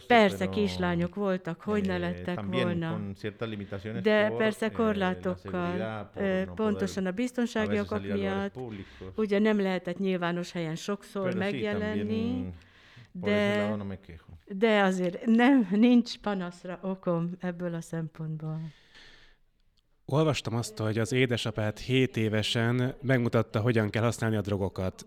Persze 0.06 0.48
kislányok 0.48 1.14
voltak, 1.14 1.60
hogy 1.60 1.86
ne 1.86 1.92
eh, 1.92 2.00
lettek 2.00 2.40
volna. 2.40 3.00
De 4.02 4.30
persze 4.30 4.70
korlátokkal, 4.70 6.10
pontosan 6.54 7.06
a 7.06 7.10
biztonsági 7.10 7.80
okok 7.80 8.02
miatt, 8.12 8.54
ugye 9.16 9.38
nem 9.38 9.60
lehetett 9.60 9.98
nyilvános 9.98 10.52
helyen 10.52 10.76
sokszor 10.76 11.34
megjelenni, 11.34 12.52
de, 13.12 13.76
de 14.46 14.82
azért 14.82 15.26
nem, 15.26 15.68
nincs 15.70 16.18
panaszra 16.18 16.78
okom 16.82 17.30
ebből 17.40 17.74
a 17.74 17.80
szempontból. 17.80 18.60
Olvastam 20.06 20.54
azt, 20.54 20.78
hogy 20.78 20.98
az 20.98 21.12
édesapád 21.12 21.78
7 21.78 22.16
évesen 22.16 22.94
megmutatta, 23.02 23.60
hogyan 23.60 23.90
kell 23.90 24.02
használni 24.02 24.36
a 24.36 24.40
drogokat. 24.40 25.06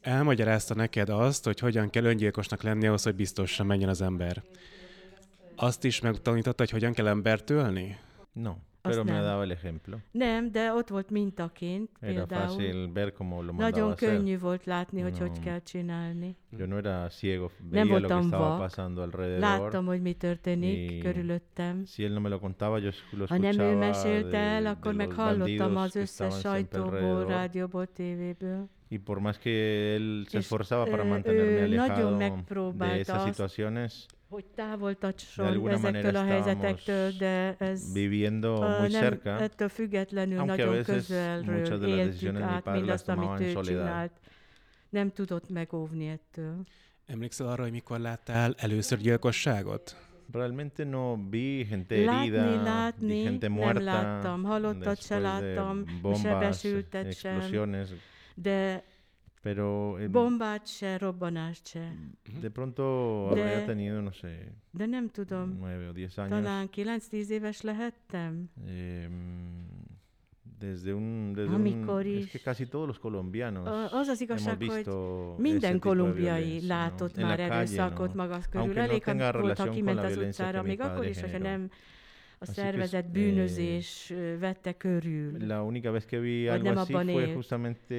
Elmagyarázta 0.00 0.74
neked 0.74 1.08
azt, 1.08 1.44
hogy 1.44 1.58
hogyan 1.58 1.90
kell 1.90 2.04
öngyilkosnak 2.04 2.62
lenni 2.62 2.86
ahhoz, 2.86 3.02
hogy 3.02 3.14
biztosan 3.14 3.66
menjen 3.66 3.88
az 3.88 4.00
ember. 4.00 4.42
Azt 5.56 5.84
is 5.84 6.00
megtanította, 6.00 6.62
hogy 6.62 6.70
hogyan 6.70 6.92
kell 6.92 7.06
embert 7.06 7.50
ölni? 7.50 7.98
No. 8.32 8.52
Pero 8.86 9.04
me 9.04 9.20
daba 9.20 9.42
el 9.42 9.50
ejemplo. 9.50 9.96
Nem, 10.10 10.50
de 10.50 10.72
ott 10.72 10.88
volt 10.88 11.10
mintaként 11.10 11.90
era 12.00 12.12
például. 12.12 12.46
Fácil 12.46 12.92
ver 12.92 13.12
cómo 13.12 13.42
lo 13.42 13.52
Nagyon 13.52 13.94
könnyű 13.94 14.38
volt 14.38 14.64
látni, 14.64 15.00
hogy 15.00 15.16
no. 15.18 15.26
hogy 15.26 15.38
kell 15.38 15.60
csinálni. 15.60 16.36
Yo 16.58 16.66
no 16.66 16.76
era 16.76 17.08
ciego, 17.08 17.50
veía 17.70 17.84
Nem 17.84 17.88
voltam 17.88 18.16
lo 18.16 18.28
que 18.28 18.36
estaba 18.36 18.56
pasando 18.56 19.02
alrededor. 19.02 19.40
Láttam, 19.40 19.86
hogy 19.86 20.02
mi 20.02 20.12
történik 20.12 21.02
körülöttem. 21.02 21.84
Si 21.84 22.02
él 22.02 22.12
no 22.12 22.20
me 22.20 22.28
lo 22.28 22.38
contaba, 22.38 22.78
yo 22.78 22.90
lo. 23.10 23.24
Ha 23.28 23.38
nem 23.38 23.58
ő 23.58 23.76
mesélte 23.76 24.38
el, 24.38 24.66
akkor 24.66 24.94
meg 24.94 25.12
hallottam 25.12 25.76
az 25.76 25.96
összes 25.96 26.38
sajtóból, 26.40 27.26
rádióból, 27.26 27.86
tévéből. 27.86 28.68
Y 28.88 28.98
por 28.98 29.18
más 29.18 29.38
que 29.38 29.50
él 29.94 30.26
se 30.28 30.38
esforzaba 30.38 30.84
para 30.84 31.04
mantenerme 31.04 31.62
alejado 31.64 32.16
de 32.16 33.00
esas 33.00 33.24
situaciones, 33.24 34.06
hogy 34.36 34.46
távol 34.54 34.94
tartson 34.94 35.68
ezektől 35.68 36.16
a 36.16 36.24
helyzetektől, 36.24 37.10
de 37.18 37.56
ez 37.58 37.92
viviendo 37.92 38.52
muy 38.60 38.88
nem, 38.88 38.90
cerca, 38.90 39.30
ettől 39.30 39.68
függetlenül 39.68 40.44
nagyon 40.44 40.82
közelről 40.82 41.84
éltük 41.86 42.40
át 42.40 42.72
mindazt, 42.72 43.08
amit 43.08 43.40
ő 43.40 43.60
csinált. 43.62 44.12
Nem 44.88 45.12
tudott 45.12 45.48
megóvni 45.48 46.06
ettől. 46.06 46.64
Emlékszel 47.06 47.46
arra, 47.46 47.62
hogy 47.62 47.70
mikor 47.70 47.98
láttál 47.98 48.54
először 48.56 48.98
gyilkosságot? 48.98 49.96
Realmente 50.32 50.84
no 50.84 51.16
vi 51.30 51.66
gente 51.68 51.94
herida, 51.94 52.36
látni, 52.36 52.64
látni, 52.64 53.22
gente 53.22 53.48
muerta, 53.48 53.72
nem 53.72 53.84
láttam, 53.84 54.42
halottat 54.42 55.02
se 55.02 55.18
láttam, 55.18 55.84
bombas, 56.02 56.20
sebesültet 56.20 57.14
sem, 57.14 57.40
de 58.34 58.82
Pero 59.46 59.96
el, 59.98 60.08
Bombát 60.08 60.66
se, 60.66 60.98
robbanást 60.98 61.66
se. 61.66 61.92
De 62.40 62.50
pronto 62.50 63.30
de, 63.34 63.42
habría 63.42 63.64
tenido, 63.64 64.02
no 64.02 64.12
sé, 64.12 64.52
de 64.72 64.86
nem 64.86 65.08
tudom, 65.08 65.54
9 65.60 65.88
o 65.88 65.92
10 65.92 66.18
años. 66.18 66.30
Talán 66.30 66.68
9-10 66.68 67.30
éves 67.30 67.62
lehettem. 67.62 68.48
Eh, 68.66 69.08
desde 70.58 70.92
un, 70.94 71.32
desde 71.32 71.54
Amikor 71.54 72.04
un, 72.06 72.06
is. 72.06 72.24
Es 72.24 72.30
que 72.32 72.40
casi 72.40 72.66
todos 72.66 72.88
los 72.88 72.98
colombianos 72.98 73.68
az 73.92 74.08
az 74.08 74.20
igazság, 74.20 74.62
hogy 74.62 74.86
minden 75.38 75.78
kolumbiai 75.78 76.66
látott 76.66 77.16
no? 77.16 77.26
már 77.26 77.40
erőszakot 77.40 78.14
no? 78.14 78.22
maga 78.22 78.40
körül. 78.50 78.78
Elég, 78.78 79.04
no 79.04 79.32
volt, 79.32 79.58
ha 79.58 79.70
kiment 79.70 79.98
az 79.98 80.16
utcára, 80.16 80.62
még 80.62 80.80
akkor 80.80 81.06
is, 81.06 81.20
hogyha 81.20 81.38
nem 81.38 81.70
a 82.38 82.44
szervezett 82.44 83.06
bűnözés 83.06 84.12
vette 84.38 84.72
körül. 84.72 85.46
La 85.46 85.64
única 85.64 85.90
vez 85.90 86.04
que 86.04 86.20
vi 86.20 86.48
algo 86.48 86.68
así 86.68 86.92
fue 86.92 87.32
justamente 87.32 87.94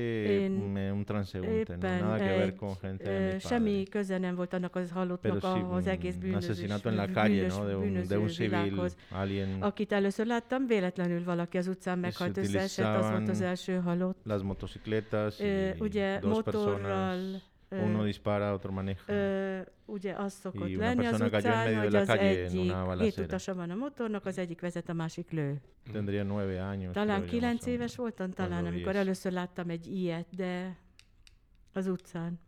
un 0.92 1.04
transeúnte, 1.06 1.76
no 1.76 1.88
nada 1.88 2.18
que 2.18 2.38
ver 2.38 2.56
con 2.56 2.76
gente 2.82 3.04
de 3.04 3.34
mi 3.34 3.40
Semmi 3.40 3.84
köze 3.90 4.18
nem 4.18 4.36
volt 4.36 4.54
annak 4.54 4.76
az 4.76 4.92
halottnak 4.92 5.44
az 5.72 5.88
egész 5.88 6.16
bűnözés, 6.16 6.50
asesinato 6.50 6.90
en 6.90 6.96
la 6.96 7.08
calle, 7.08 7.48
no? 7.48 7.66
de 7.66 7.76
un, 7.76 8.04
de 8.08 8.18
un 8.20 8.28
civil, 8.28 8.90
alguien. 9.12 9.62
Akit 9.62 9.92
először 9.92 10.26
láttam, 10.26 10.68
véletlenül 10.68 11.24
valaki 11.24 11.58
az 11.58 11.68
utcán 11.68 12.00
meghalt, 12.00 12.38
összeesett, 12.38 12.96
az 12.96 13.10
volt 13.10 13.30
az 13.30 13.42
első 13.42 13.76
halott. 13.76 14.18
Las 14.24 14.42
motocicletas, 14.42 15.40
ugye 15.80 16.20
motorral, 16.22 17.42
Uno 17.70 18.04
dispara, 18.04 18.54
otro 18.54 18.72
maneja. 18.72 18.96
Ö, 19.06 19.60
ugye 19.86 20.14
az 20.14 20.34
szokott 20.34 20.76
lenni 20.76 21.06
az 21.06 21.22
utcán, 21.22 21.80
hogy 21.80 21.96
az 21.96 22.10
egyik, 22.10 22.74
két 23.00 23.18
utasa 23.18 23.56
van 23.56 23.70
a 23.70 23.76
motornak, 23.76 24.26
az 24.26 24.38
egyik 24.38 24.62
vezet, 24.62 24.90
a 24.90 24.94
másik 24.94 25.32
lő. 25.32 25.62
Tendría 25.92 26.24
nueve 26.24 26.70
años. 26.70 26.94
Talán 26.94 27.26
kilenc 27.26 27.66
éves 27.66 27.96
voltam, 27.96 28.32
talán, 28.32 28.66
amikor 28.66 28.96
először 28.96 29.32
láttam 29.32 29.70
egy 29.70 29.88
ilyet, 29.88 30.28
de 30.36 30.78
az 31.74 31.88
utcán. 31.88 32.40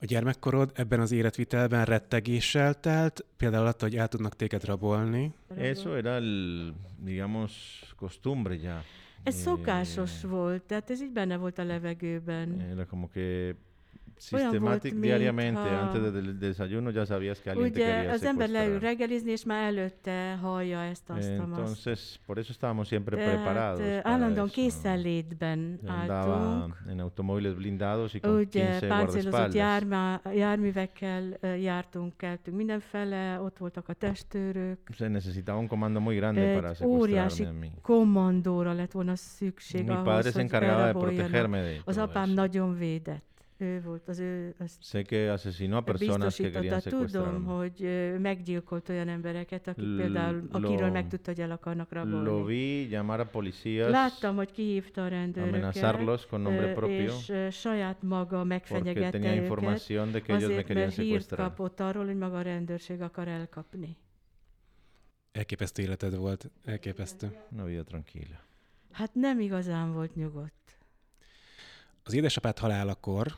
A 0.00 0.04
gyermekkorod 0.04 0.72
ebben 0.74 1.00
az 1.00 1.12
életvitelben 1.12 1.84
rettegéssel 1.84 2.74
telt, 2.74 3.24
például 3.36 3.66
attól, 3.66 3.88
hogy 3.88 3.98
el 3.98 4.08
tudnak 4.08 4.36
téged 4.36 4.64
rabolni. 4.64 5.34
Eso 5.56 5.94
era 5.94 6.10
el, 6.10 6.74
digamos, 6.96 7.52
costumbre 7.96 8.54
ya. 8.54 8.82
Ez 9.22 9.34
szokásos 9.34 10.22
volt, 10.22 10.62
tehát 10.62 10.90
ez 10.90 11.02
így 11.02 11.12
benne 11.12 11.36
volt 11.36 11.58
a 11.58 11.64
levegőben. 11.64 12.60
Era 12.60 12.86
como 12.86 13.08
que 13.08 13.54
Sistemátic, 14.18 14.94
diariamente, 14.94 15.60
antes 15.60 16.12
del 16.12 16.38
desayuno 16.38 16.90
ya 16.90 17.04
sabías 17.06 17.40
que 17.40 17.50
alguien 17.50 17.70
Ugye, 17.70 17.84
te 17.84 17.92
quería 17.92 18.12
az 18.12 18.22
ember 18.22 18.48
leül 18.48 18.78
reggelizni, 18.78 19.30
és 19.30 19.44
már 19.44 19.64
előtte 19.66 20.38
hallja 20.42 20.78
ezt, 20.82 21.10
azt, 21.10 21.28
Entonces, 21.28 22.20
por 22.26 22.38
eso 22.38 22.50
estábamos 22.50 22.86
siempre 22.86 23.16
Tehát, 23.16 23.34
preparados. 23.34 23.80
állandóan 24.02 24.48
készenlétben 24.48 25.78
álltunk. 25.86 26.76
En 26.88 26.98
automóviles 26.98 27.54
blindados 27.54 28.14
y 28.14 28.20
con 28.20 28.34
Ugye, 28.34 28.86
páncélozott 28.88 29.54
jármá, 29.54 30.20
járművekkel 30.34 31.38
jártunk, 31.60 32.16
keltünk 32.16 32.56
mindenfele, 32.56 33.40
ott 33.40 33.58
voltak 33.58 33.88
a 33.88 33.92
testőrök. 33.92 34.78
Se 34.96 35.08
necesitaba 35.08 35.58
un 35.58 35.66
comando 35.66 36.00
muy 36.00 36.16
grande 36.16 36.54
para 36.54 36.74
secuestrarme 36.74 37.48
a 37.48 37.58
mí. 37.60 37.70
kommandóra 37.82 38.72
lett 38.72 38.92
volna 38.92 39.16
szükség 39.16 39.84
Mi 39.84 39.90
ahhoz, 39.90 40.04
padre 40.04 40.30
se 40.30 40.40
encargaba 40.40 40.84
de 40.84 40.92
protegerme 40.92 41.60
de 41.62 41.80
Az 41.84 41.98
apám 41.98 42.30
nagyon 42.30 42.78
védett 42.78 43.26
ő 43.60 43.80
volt 43.80 44.08
az 44.08 44.18
ő... 44.18 44.54
Azt 44.58 44.84
sé 44.84 45.02
que 45.02 45.32
asesinó 45.32 45.76
a 45.76 45.80
personas 45.80 46.36
que 46.36 46.50
querían 46.50 46.80
Tudom, 46.80 47.44
hogy 47.44 47.88
meggyilkolt 48.20 48.88
olyan 48.88 49.08
embereket, 49.08 49.66
akik 49.68 49.96
például, 49.96 50.48
akiről 50.50 50.90
megtudta, 50.90 51.30
hogy 51.30 51.40
el 51.40 51.50
akarnak 51.50 51.92
rabolni. 51.92 52.24
Lo 52.24 52.44
vi 52.44 52.88
llamar 52.90 53.20
a 53.20 53.26
policías, 53.26 53.90
Láttam, 53.90 54.36
hogy 54.36 54.50
kihívta 54.52 55.04
a 55.04 55.08
rendőröket, 55.08 56.26
con 56.28 56.40
nombre 56.40 56.72
propio, 56.72 57.14
és 57.16 57.32
saját 57.50 58.02
maga 58.02 58.44
megfenyegette 58.44 59.18
őket, 59.18 59.34
información 59.34 60.10
de 60.10 60.20
que 60.20 60.34
ellos 60.34 60.54
me 60.54 60.62
querían 60.62 60.90
hírt 60.90 61.34
kapott 61.34 61.80
arról, 61.80 62.04
hogy 62.04 62.16
maga 62.16 62.38
a 62.38 62.42
rendőrség 62.42 63.00
akar 63.00 63.28
elkapni. 63.28 63.96
Elképesztő 65.32 65.82
életed 65.82 66.16
volt, 66.16 66.50
elképesztő. 66.64 67.36
Una 67.52 67.64
vida 67.64 67.84
tranquila. 67.84 68.40
Hát 68.92 69.14
nem 69.14 69.40
igazán 69.40 69.92
volt 69.92 70.14
nyugodt. 70.14 70.78
Az 72.02 72.14
édesapád 72.14 72.58
halálakor 72.58 73.36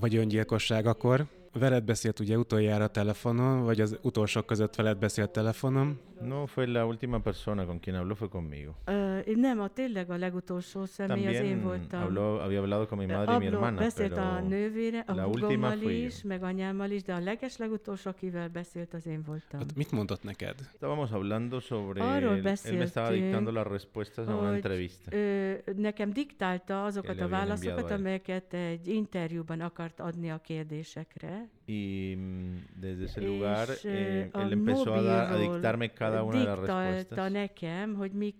vagy 0.00 0.16
öngyilkosság 0.16 0.86
akkor. 0.86 1.37
Veled 1.52 1.84
beszélt 1.84 2.20
ugye 2.20 2.38
utoljára 2.38 2.86
telefonon, 2.88 3.64
vagy 3.64 3.80
az 3.80 3.98
utolsók 4.02 4.46
között 4.46 4.74
veled 4.74 4.98
beszélt 4.98 5.30
telefonon? 5.30 6.00
No, 6.20 6.46
fue 6.46 6.66
la 6.66 6.86
última 6.86 7.20
persona 7.20 7.66
con 7.66 7.80
quien 7.80 7.96
habló 7.96 8.14
fue 8.14 8.28
conmigo. 8.28 8.72
Uh, 8.86 9.34
nem, 9.36 9.60
a 9.60 9.68
tényleg 9.68 10.10
a 10.10 10.16
legutolsó 10.16 10.84
személy 10.84 11.26
az 11.26 11.34
én 11.34 11.62
voltam. 11.62 12.00
Habló, 12.00 12.38
había 12.38 12.58
hablado 12.58 12.86
con 12.86 12.98
mi 12.98 13.06
madre 13.06 13.34
y 13.34 13.38
mi 13.38 13.44
hermana, 13.44 13.78
beszélt 13.78 14.14
pero 14.14 14.26
a 14.26 14.40
nővére, 14.40 15.04
a 15.06 15.12
húgommal 15.12 15.80
is, 15.80 16.22
meg 16.22 16.42
anyámmal 16.42 16.90
is, 16.90 17.02
de 17.02 17.12
a 17.12 17.18
leges 17.18 17.56
legutolsó, 17.56 18.10
akivel 18.10 18.48
beszélt, 18.48 18.94
az 18.94 19.06
én 19.06 19.22
voltam. 19.26 19.60
Hát 19.60 19.74
mit 19.74 19.90
mondott 19.90 20.22
neked? 20.22 20.54
Estábamos 20.72 21.10
hablando 21.10 21.60
sobre... 21.60 22.02
Arról 22.02 22.36
él 22.36 22.76
me 22.76 22.82
estaba 22.82 23.10
dictando 23.10 23.50
las 23.52 23.66
respuestas 23.66 24.26
a 24.28 24.34
una 24.34 24.54
entrevista. 24.54 25.16
Ö, 25.16 25.52
nekem 25.76 26.12
diktálta 26.12 26.84
azokat 26.84 27.20
a 27.20 27.28
válaszokat, 27.28 27.90
amelyeket 27.90 28.54
egy 28.54 28.88
interjúban 28.88 29.60
akart 29.60 30.00
adni 30.00 30.30
a 30.30 30.38
kérdésekre. 30.38 31.37
Y 31.66 32.14
mm, 32.16 32.80
desde 32.80 33.04
ese 33.04 33.20
lugar 33.20 33.68
eh, 33.84 34.30
él 34.34 34.52
empezó 34.52 34.94
a, 34.94 35.02
dar, 35.02 35.32
a 35.32 35.36
dictarme 35.36 35.90
cada 35.90 36.22
una 36.22 36.38
de 36.38 36.44
las 36.44 36.58
respuestas. 36.58 37.32
nekem, 37.32 37.94
hogy 37.94 38.12
mi 38.12 38.34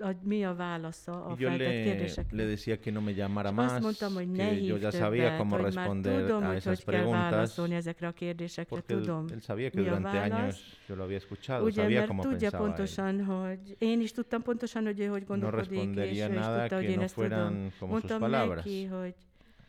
a, 0.00 0.12
mi 0.22 0.44
a 0.44 0.54
válasza 0.54 1.12
a 1.12 1.36
feltett 1.36 1.84
kérdésekre. 1.84 2.36
le 2.36 2.46
decía 2.46 2.76
que 2.80 2.90
no 2.90 3.00
me 3.00 3.12
llamara 3.12 3.52
más, 3.52 3.80
mondtam, 3.80 4.14
hogy 4.14 4.28
ne 4.28 4.48
que 4.48 4.64
yo 4.64 4.76
ya 4.76 4.90
sabía 4.90 5.36
cómo 5.36 5.56
responder 5.56 6.20
tudom, 6.20 6.44
a 6.44 6.54
esas 6.54 6.84
hogy 6.84 6.84
preguntas. 6.84 7.58
ezekre 7.58 8.06
a 8.06 8.12
kérdésekre, 8.12 8.80
tudom. 8.80 9.26
Él 9.32 9.40
sabía 9.40 9.70
que 9.70 9.80
durante 9.80 10.18
años 10.18 10.78
yo 10.88 10.96
lo 10.96 11.04
había 11.04 11.18
escuchado, 11.18 11.64
Ugye, 11.64 11.82
sabía 11.82 12.06
cómo 12.06 12.22
tudja 12.22 12.50
pensaba 12.50 12.64
pontosan, 12.64 13.18
él. 13.18 13.24
hogy 13.24 13.76
én 13.78 14.00
is 14.00 14.12
tudtam 14.12 14.42
pontosan, 14.42 14.84
hogy 14.84 15.00
ő 15.00 15.06
hogy 15.06 15.24
gondolkodik, 15.24 15.94
no 15.94 16.02
és 16.02 16.20
ő 16.20 16.34
is 16.34 16.46
tudta, 16.46 16.74
hogy 16.74 16.84
én 16.84 17.00
ezt 17.00 17.14
tudom. 17.14 17.72
Mondtam 17.80 18.30
neki, 18.30 18.84
hogy 18.84 19.14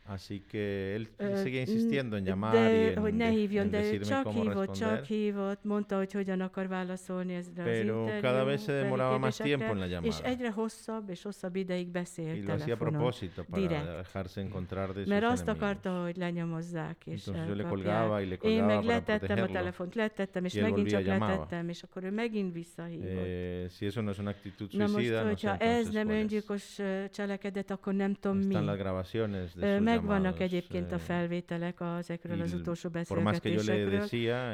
Así 0.07 0.41
que 0.41 0.93
él 0.95 1.09
uh, 1.19 1.35
seguía 1.35 1.61
insistiendo 1.61 2.15
en 2.15 2.25
llamar 2.25 2.53
de, 2.53 2.83
y 2.83 2.93
en, 2.93 2.97
hogy 2.97 3.13
ne 3.13 3.29
hívjon, 3.29 3.69
de 3.69 3.93
ő 3.93 3.99
csak 3.99 4.31
hívott, 4.31 4.71
csak 4.71 5.03
hívott, 5.03 5.63
mondta, 5.63 5.97
hogy 5.97 6.11
hogyan 6.11 6.41
akar 6.41 6.67
válaszolni 6.67 7.33
ezre 7.33 7.63
Pero 7.63 8.05
az 8.05 8.21
cada 8.21 8.43
vez 8.43 8.63
se 8.63 8.81
demoraba 8.81 9.17
más 9.17 9.37
tiempo 9.37 9.65
en 9.65 9.77
la 9.77 9.85
llamada. 9.85 10.07
És 10.07 10.19
egyre 10.23 10.51
hosszabb 10.51 11.09
és 11.09 11.21
hosszabb 11.21 11.55
ideig 11.55 11.87
beszélt 11.87 12.37
y 12.37 12.41
lo 12.41 12.51
hacía 12.51 12.73
a 12.73 12.77
propósito 12.77 13.43
para 13.43 13.61
direkt. 13.61 13.85
dejarse 13.85 14.41
encontrar 14.41 14.93
de 14.93 15.03
Mert 15.07 15.23
azt 15.23 15.47
akarta, 15.47 16.01
hogy 16.03 16.17
lenyomozzák 16.17 17.05
és 17.05 17.27
Entonces 17.27 17.47
yo 17.47 17.55
le 17.55 17.63
colgaba 17.63 18.21
y 18.21 18.27
le 18.27 18.37
colgaba 18.37 18.71
Én 18.71 18.75
meg 18.75 18.85
letettem 18.85 19.43
a 19.43 19.47
telefont, 19.47 19.95
letettem, 19.95 20.45
és 20.45 20.53
megint 20.53 20.89
csak 20.89 21.05
letettem, 21.05 21.69
és 21.69 21.83
akkor 21.83 22.03
ő 22.03 22.11
megint 22.11 22.53
visszahívott. 22.53 23.09
Eh, 23.09 23.69
si 23.69 23.85
eso 23.85 24.01
no 24.01 24.09
es 24.09 24.17
una 24.17 24.29
actitud 24.29 24.71
suicida, 24.71 25.21
Na 25.21 25.23
most, 25.23 25.41
hogyha 25.41 25.57
ez 25.57 25.89
nem 25.89 26.09
öngyilkos 26.09 26.79
cselekedet, 27.11 27.71
akkor 27.71 27.93
nem 27.93 28.13
tudom 28.13 28.37
mi. 28.37 28.45
Están 28.45 28.65
las 28.65 28.77
grabaciones 28.77 29.53
de 29.53 29.79
Megvannak 29.95 30.39
egyébként 30.39 30.91
a 30.91 30.99
felvételek 30.99 31.81
ezekről 31.97 32.41
az 32.41 32.53
utolsó 32.53 32.89
beszélgetésekről, 32.89 34.03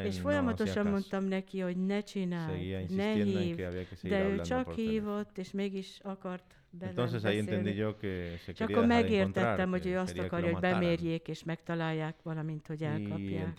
és 0.06 0.20
folyamatosan 0.20 0.88
mondtam 0.88 1.24
neki, 1.24 1.60
hogy 1.60 1.86
ne 1.86 2.02
csinálj, 2.02 2.86
ne 2.96 3.14
hív, 3.14 3.56
de 4.02 4.30
ő 4.30 4.42
csak 4.42 4.74
hívott, 4.74 5.38
és 5.38 5.52
mégis 5.52 6.00
akart 6.02 6.56
Entonces 6.80 7.24
ahí 7.24 7.38
entendí 7.38 7.76
yo 7.76 7.98
que 7.98 8.38
se 8.38 8.52
és 8.52 8.60
akkor 8.62 8.86
megértettem, 8.86 9.70
hogy 9.70 9.86
ő 9.86 9.98
azt 9.98 10.18
akarja, 10.18 10.52
hogy 10.52 10.62
bemérjék 10.62 11.28
és 11.28 11.44
megtalálják, 11.44 12.16
valamint, 12.24 12.68
hogy 12.68 12.84
elkapják. 12.84 13.58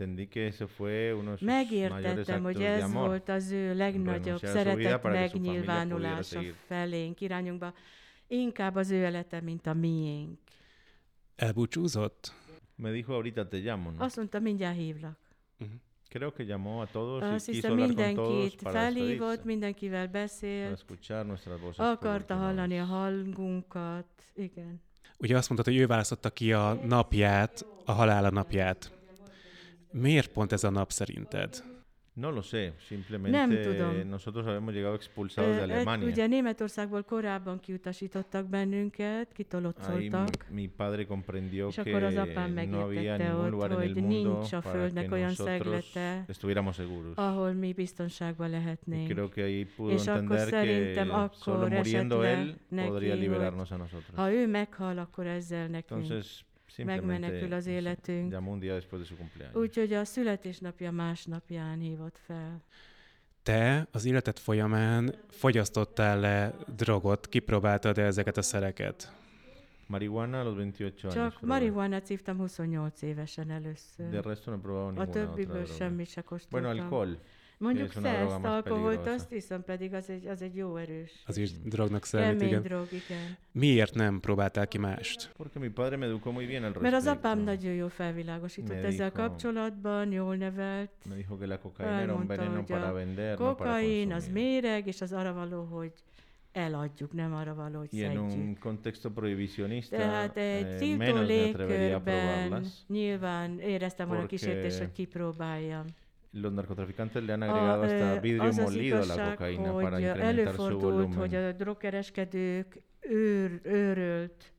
Megértettem, 1.41 2.43
hogy 2.43 2.63
ez 2.63 2.93
volt 2.93 3.29
az 3.29 3.51
ő 3.51 3.75
legnagyobb 3.75 4.39
szeretet 4.39 5.03
megnyilvánulása 5.03 6.41
felénk 6.67 7.21
irányunkba, 7.21 7.75
inkább 8.27 8.75
az 8.75 8.91
ő 8.91 8.97
élete, 8.97 9.41
mint 9.41 9.67
a 9.67 9.75
miénk. 9.75 10.39
Elbúcsúzott? 11.37 12.33
Me 12.77 12.91
dijo 12.91 13.13
ahorita 13.13 13.49
te 13.49 13.59
llamo, 13.59 13.91
¿no? 13.91 14.05
Azt 14.05 14.17
mondta, 14.17 14.39
mindjárt 14.39 14.77
hívlak. 14.77 15.19
Uh-huh. 15.59 15.81
Creo 16.09 16.33
que 16.33 16.45
llamó 16.45 16.81
a 16.81 16.87
todos 16.87 17.23
Azt 17.23 17.49
y 17.49 17.53
quiso 17.53 17.69
hablar 17.69 17.95
con 17.95 18.15
todos 18.15 18.55
para 18.55 18.79
felhívott, 18.79 19.45
mindenkivel 19.45 20.07
beszélt, 20.07 20.85
akarta 21.77 22.35
hallani 22.35 22.79
a 22.79 22.85
hangunkat, 22.85 24.07
igen. 24.35 24.81
Ugye 25.19 25.37
azt 25.37 25.49
mondtad, 25.49 25.75
hogy 25.75 25.83
ő 25.83 25.87
választotta 25.87 26.31
ki 26.31 26.53
a 26.53 26.73
napját, 26.85 27.67
a 27.85 27.93
halála 27.93 28.31
napját. 28.31 28.93
Miért 29.91 30.33
pont 30.33 30.53
ez 30.53 30.65
a 30.65 30.71
nap 30.71 30.91
szerinted? 30.91 31.65
No 32.15 32.31
lo 32.31 32.43
sé, 32.43 32.73
simplemente 32.79 34.05
nosotros 34.05 34.45
habíamos 34.45 34.75
llegado 34.75 34.95
expulsados 34.95 35.57
de 35.57 35.63
Alemania. 35.63 36.09
Ugye 36.09 36.27
Németországból 36.27 37.03
korábban 37.03 37.61
kiutasítottak 37.61 38.47
bennünket, 38.47 39.33
kitolocsoltak. 39.33 40.29
Mi 40.51 40.71
padre 40.77 41.05
comprendió 41.07 41.69
és 41.69 41.79
akkor 41.79 42.03
az 42.03 42.17
apám 42.17 42.51
megértette 42.51 43.35
ott, 43.35 43.73
hogy 43.73 43.95
nincs 43.95 44.53
a 44.53 44.61
földnek 44.63 45.13
olyan 45.13 45.31
szeglete, 45.31 46.27
ahol 47.15 47.53
mi 47.53 47.73
biztonságban 47.73 48.51
lehetnénk. 48.51 49.09
Creo 49.09 49.29
que 49.29 49.45
ahí 49.45 49.65
pudo 49.77 49.93
és 49.93 50.07
akkor 50.07 50.39
szerintem 50.39 51.11
akkor 51.11 51.73
esetleg 51.73 52.55
neki, 52.69 53.19
hogy 53.19 53.35
ha 54.15 54.33
ő 54.33 54.47
meghal, 54.47 54.99
akkor 54.99 55.27
ezzel 55.27 55.67
nekünk. 55.67 56.03
Entonces, 56.03 56.45
megmenekül 56.77 57.53
az 57.53 57.67
életünk. 57.67 58.37
Úgyhogy 59.53 59.93
a 59.93 60.05
születésnapja 60.05 60.91
másnapján 60.91 61.79
hívott 61.79 62.19
fel. 62.27 62.63
Te 63.43 63.87
az 63.91 64.05
életed 64.05 64.39
folyamán 64.39 65.15
fogyasztottál 65.31 66.21
le 66.21 66.57
drogot, 66.77 67.29
kipróbáltad-e 67.29 68.03
ezeket 68.03 68.37
a 68.37 68.43
szereket? 68.43 69.13
Marihuana 69.87 70.41
a 70.41 70.43
los 70.43 70.55
28 70.55 71.05
años. 71.05 71.15
Csak 71.15 71.41
marihuana 71.41 72.01
szívtam 72.05 72.37
28 72.37 73.03
évesen 73.03 73.51
először. 73.51 74.09
De 74.11 74.21
resto 74.21 74.51
no 74.51 75.01
A 75.01 75.09
többiből 75.09 75.65
semmit 75.65 76.09
se 76.09 76.21
kóstoltam. 76.21 76.73
Bueno, 76.73 76.83
alcohol. 76.83 77.19
Mondjuk 77.63 77.93
szeszt, 77.93 78.45
alkoholt, 78.45 79.07
azt 79.07 79.31
hiszem 79.31 79.65
pedig 79.65 79.95
az 79.95 80.11
egy, 80.11 80.27
az 80.27 80.43
egy 80.43 80.57
jó 80.57 80.77
erős. 80.77 81.11
Az 81.27 81.37
is 81.37 81.51
drognak 81.65 82.05
számít, 82.05 82.43
igen. 82.43 82.63
drog, 82.63 82.87
igen. 82.93 83.37
Miért 83.53 83.95
nem 83.95 84.21
próbáltál 84.21 84.69
ki 84.69 84.79
mást? 84.79 85.33
Mert 86.81 86.95
az 86.95 87.07
apám 87.07 87.39
nagyon 87.39 87.73
jó 87.73 87.89
felvilágosított 87.89 88.83
ezzel 88.83 89.13
kapcsolatban, 89.13 90.13
jól 90.13 90.37
nevelt. 90.37 90.91
Veneno 92.27 92.63
para 92.65 92.93
vender, 92.93 93.37
kokain 93.37 94.13
az 94.13 94.29
méreg, 94.29 94.87
és 94.87 95.01
az 95.01 95.13
arra 95.13 95.33
való, 95.33 95.65
hogy 95.65 95.93
eladjuk, 96.53 97.13
nem 97.13 97.35
arra 97.35 97.55
való, 97.55 97.79
hogy 97.79 97.89
y 97.95 98.05
en 98.05 98.19
un 98.19 98.57
contexto 98.61 99.11
prohibicionista 99.11 99.97
Tehát 99.97 100.37
egy 100.37 100.65
eh, 100.65 100.79
tiltó 100.79 101.21
légkörben 101.21 102.65
nyilván 102.87 103.59
éreztem 103.59 104.09
volna 104.09 104.27
kísértés, 104.27 104.79
hogy 104.79 104.93
kipróbáljam. 104.93 105.85
Los 106.33 106.53
narcotraficantes 106.53 107.23
le 107.23 107.33
han 107.33 107.43
agregado 107.43 107.83
a, 107.83 107.85
hasta 107.85 108.21
vidrio 108.21 108.49
az 108.49 108.59
molido 108.59 109.03
a 109.03 109.05
la 109.05 109.31
cocaína 109.31 109.73
para 109.73 110.01
incrementar 110.01 110.55
su 110.55 110.79
volumen. 110.79 111.19
hogy 111.19 111.35
a 111.35 111.53
drogkereskedők 111.53 112.83
őr, 113.01 113.61
őrölt 113.63 114.53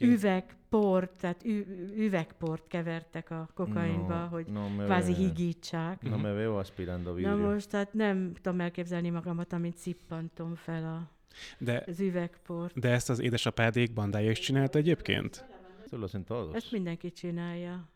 üvegport, 0.00 1.10
tehát 1.10 1.44
ü, 1.44 1.64
üvegport 1.96 2.66
kevertek 2.66 3.30
a 3.30 3.48
kokainba, 3.54 4.18
no, 4.18 4.26
hogy 4.26 4.46
no 4.46 4.84
kvázi 4.84 5.14
higítsák. 5.14 6.02
No 6.02 6.16
me 6.16 6.32
veo 6.32 6.58
aspirando 6.58 7.14
vidrio. 7.14 7.36
Na 7.36 7.52
most, 7.52 7.68
tehát 7.68 7.92
nem 7.92 8.32
tudom 8.42 8.60
elképzelni 8.60 9.10
magamat, 9.10 9.52
amint 9.52 9.76
szippantom 9.76 10.54
fel 10.54 10.84
a 10.84 11.18
de, 11.58 11.84
az 11.86 12.00
üvegport. 12.00 12.78
De 12.78 12.88
ezt 12.88 13.10
az 13.10 13.20
édesapádék 13.20 13.92
bandája 13.92 14.30
is 14.30 14.38
csinálta 14.38 14.78
egyébként? 14.78 15.44
Ezt 16.52 16.72
mindenki 16.72 17.12
csinálja. 17.12 17.88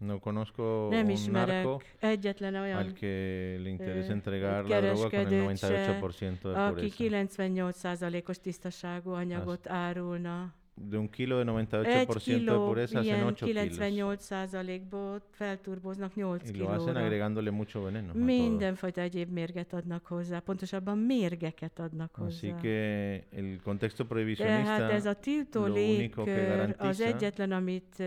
No 0.00 0.18
conozco 0.18 0.88
nem 0.90 1.08
ismerek 1.08 1.64
un 1.64 1.70
narco 1.70 1.82
egyetlen 1.98 2.54
olyan 2.54 2.76
al 2.76 2.92
que 2.92 3.58
le 3.62 3.68
interesa 3.68 4.12
entregar 4.12 4.68
la 4.68 4.80
droga 4.80 5.08
con 5.08 5.32
el 5.32 5.56
98% 5.56 6.40
de 6.42 6.56
aki 6.56 6.92
98%-os 6.98 8.38
tisztaságú 8.40 9.10
anyagot 9.10 9.68
árulna 9.68 10.54
de 10.88 10.96
un 10.96 11.08
kilo 11.08 11.36
de 11.38 11.44
98% 11.44 12.44
de 12.44 12.52
pureza 12.52 12.98
hacen 12.98 13.22
8 13.22 13.42
98%-ból 13.42 15.22
felturboznak 15.30 16.12
8 16.16 16.48
y 16.48 16.56
lo 16.56 16.70
hacen 16.70 16.96
agregándole 16.96 17.50
mucho 17.50 17.82
veneno. 17.82 18.12
Mindenfajta 18.14 19.00
egyéb 19.00 19.30
mérget 19.30 19.72
adnak 19.72 20.06
hozzá, 20.06 20.38
pontosabban 20.38 20.98
mérgeket 20.98 21.78
adnak 21.78 22.14
hozzá. 22.14 22.48
Así 22.48 22.54
que 22.60 23.24
el 23.36 23.60
contexto 23.62 24.04
prohibicionista 24.04 24.76
Tehát 24.76 24.90
ez 24.90 25.06
a 25.06 25.14
tiltó 25.14 25.64
légkör 25.66 26.74
az 26.78 27.00
egyetlen, 27.00 27.52
amit 27.52 28.02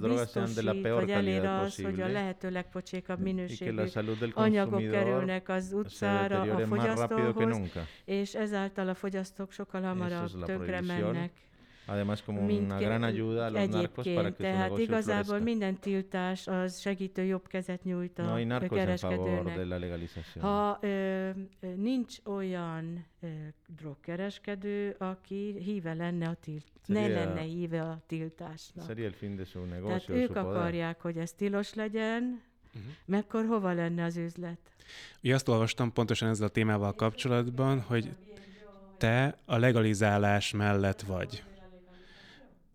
biztosít, 0.00 0.88
vagy 0.88 1.10
elér 1.10 1.44
az, 1.44 1.82
hogy 1.82 2.00
a 2.00 2.08
lehető 2.08 2.50
legpocsékabb 2.50 3.20
minőségű 3.20 3.82
anyagok 4.32 4.90
kerülnek 4.90 5.48
az 5.48 5.72
utcára 5.72 6.40
a 6.40 6.58
fogyasztóhoz, 6.58 7.58
és 8.04 8.34
ezáltal 8.34 8.88
a 8.88 8.94
fogyasztók 8.94 9.52
sokkal 9.52 9.82
hamarabb 9.82 10.44
tönkre 10.44 10.80
mennek. 10.80 11.30
Además, 11.86 12.22
como 12.22 12.40
una 12.40 12.78
gran 12.80 13.04
ayuda 13.04 13.46
a 13.46 13.50
los 13.50 13.68
narcos 13.68 14.06
para 14.06 14.32
que 14.34 14.42
tehát 14.42 14.70
su 14.70 14.80
igazából 14.80 15.24
florezca. 15.24 15.44
minden 15.44 15.78
tiltás 15.78 16.46
az 16.46 16.80
segítő 16.80 17.22
jobb 17.22 17.46
kezet 17.46 17.84
nyújt 17.84 18.18
a 18.18 18.38
no 18.44 18.60
favor 18.96 19.44
de 19.44 19.64
la 19.64 19.78
legalización. 19.78 20.44
Ha 20.44 20.78
ö, 20.80 21.30
nincs 21.76 22.16
olyan 22.24 23.04
ö, 23.20 23.26
drogkereskedő, 23.76 24.94
aki 24.98 25.56
híve 25.58 25.94
lenne 25.94 26.28
a 26.28 26.34
tilt, 26.34 26.64
sería, 26.86 27.08
ne 27.08 27.14
lenne 27.14 27.40
híve 27.40 27.80
a 27.80 28.02
tiltásnak. 28.06 28.86
Sería 28.86 29.06
el 29.06 29.12
fin 29.12 29.36
de 29.36 29.44
su 29.44 29.64
negocio, 29.64 29.96
tehát 29.96 30.08
ők 30.08 30.32
su 30.32 30.38
akarják, 30.38 30.96
poder. 30.96 31.12
hogy 31.12 31.22
ez 31.22 31.32
tilos 31.32 31.74
legyen, 31.74 32.42
uh-huh. 32.74 32.92
mekkor 33.04 33.46
hova 33.46 33.72
lenne 33.72 34.04
az 34.04 34.16
üzlet? 34.16 34.58
Ugye 35.22 35.34
azt 35.34 35.48
olvastam 35.48 35.92
pontosan 35.92 36.28
ezzel 36.28 36.46
a 36.46 36.50
témával 36.50 36.94
kapcsolatban, 36.94 37.80
hogy 37.80 38.08
te 38.98 39.36
a 39.44 39.56
legalizálás 39.56 40.52
mellett 40.52 41.00
vagy 41.00 41.44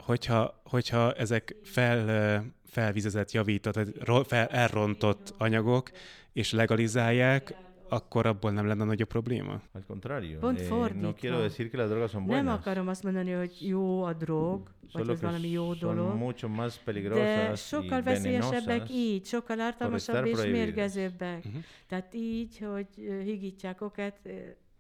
hogyha, 0.04 0.62
hogyha 0.64 1.14
ezek 1.14 1.56
fel, 1.64 2.44
felvizezett, 2.66 3.32
javított, 3.32 3.80
fel, 4.28 4.48
elrontott 4.48 5.34
anyagok, 5.38 5.92
és 6.34 6.52
legalizálják, 6.52 7.56
akkor 7.90 8.26
abból 8.26 8.52
nem 8.52 8.68
lenne 8.68 8.84
nagyobb 8.84 9.08
probléma? 9.08 9.62
Al 9.74 9.84
contrario. 9.88 10.40
Pont 10.40 10.60
eh, 10.60 10.66
fordítva. 10.66 11.08
No 11.08 11.14
quiero 11.14 11.42
decir 11.42 11.70
que 11.70 11.78
las 11.78 11.90
drogas 11.90 12.12
son 12.12 12.26
buenas. 12.26 12.46
Nem 12.46 12.54
akarom 12.54 12.88
azt 12.88 13.04
mondani, 13.04 13.32
hogy 13.32 13.58
jó 13.60 14.04
a 14.04 14.14
drog, 14.14 14.70
vagy 14.92 15.10
ez 15.10 15.22
valami 15.22 15.50
jó 15.50 15.74
dolog. 15.74 16.16
Mucho 16.16 16.48
más 16.48 16.76
peligrosas 16.84 17.24
de 17.24 17.56
sokkal 17.56 18.02
veszélyesebbek 18.02 18.90
így, 18.90 19.26
sokkal 19.26 19.60
ártalmasabb 19.60 20.26
és 20.26 20.42
mérgezőbbek. 20.42 21.46
Uh-huh. 21.46 21.62
Tehát 21.88 22.14
így, 22.14 22.58
hogy 22.58 22.88
higítják 23.24 23.82
oket, 23.82 24.30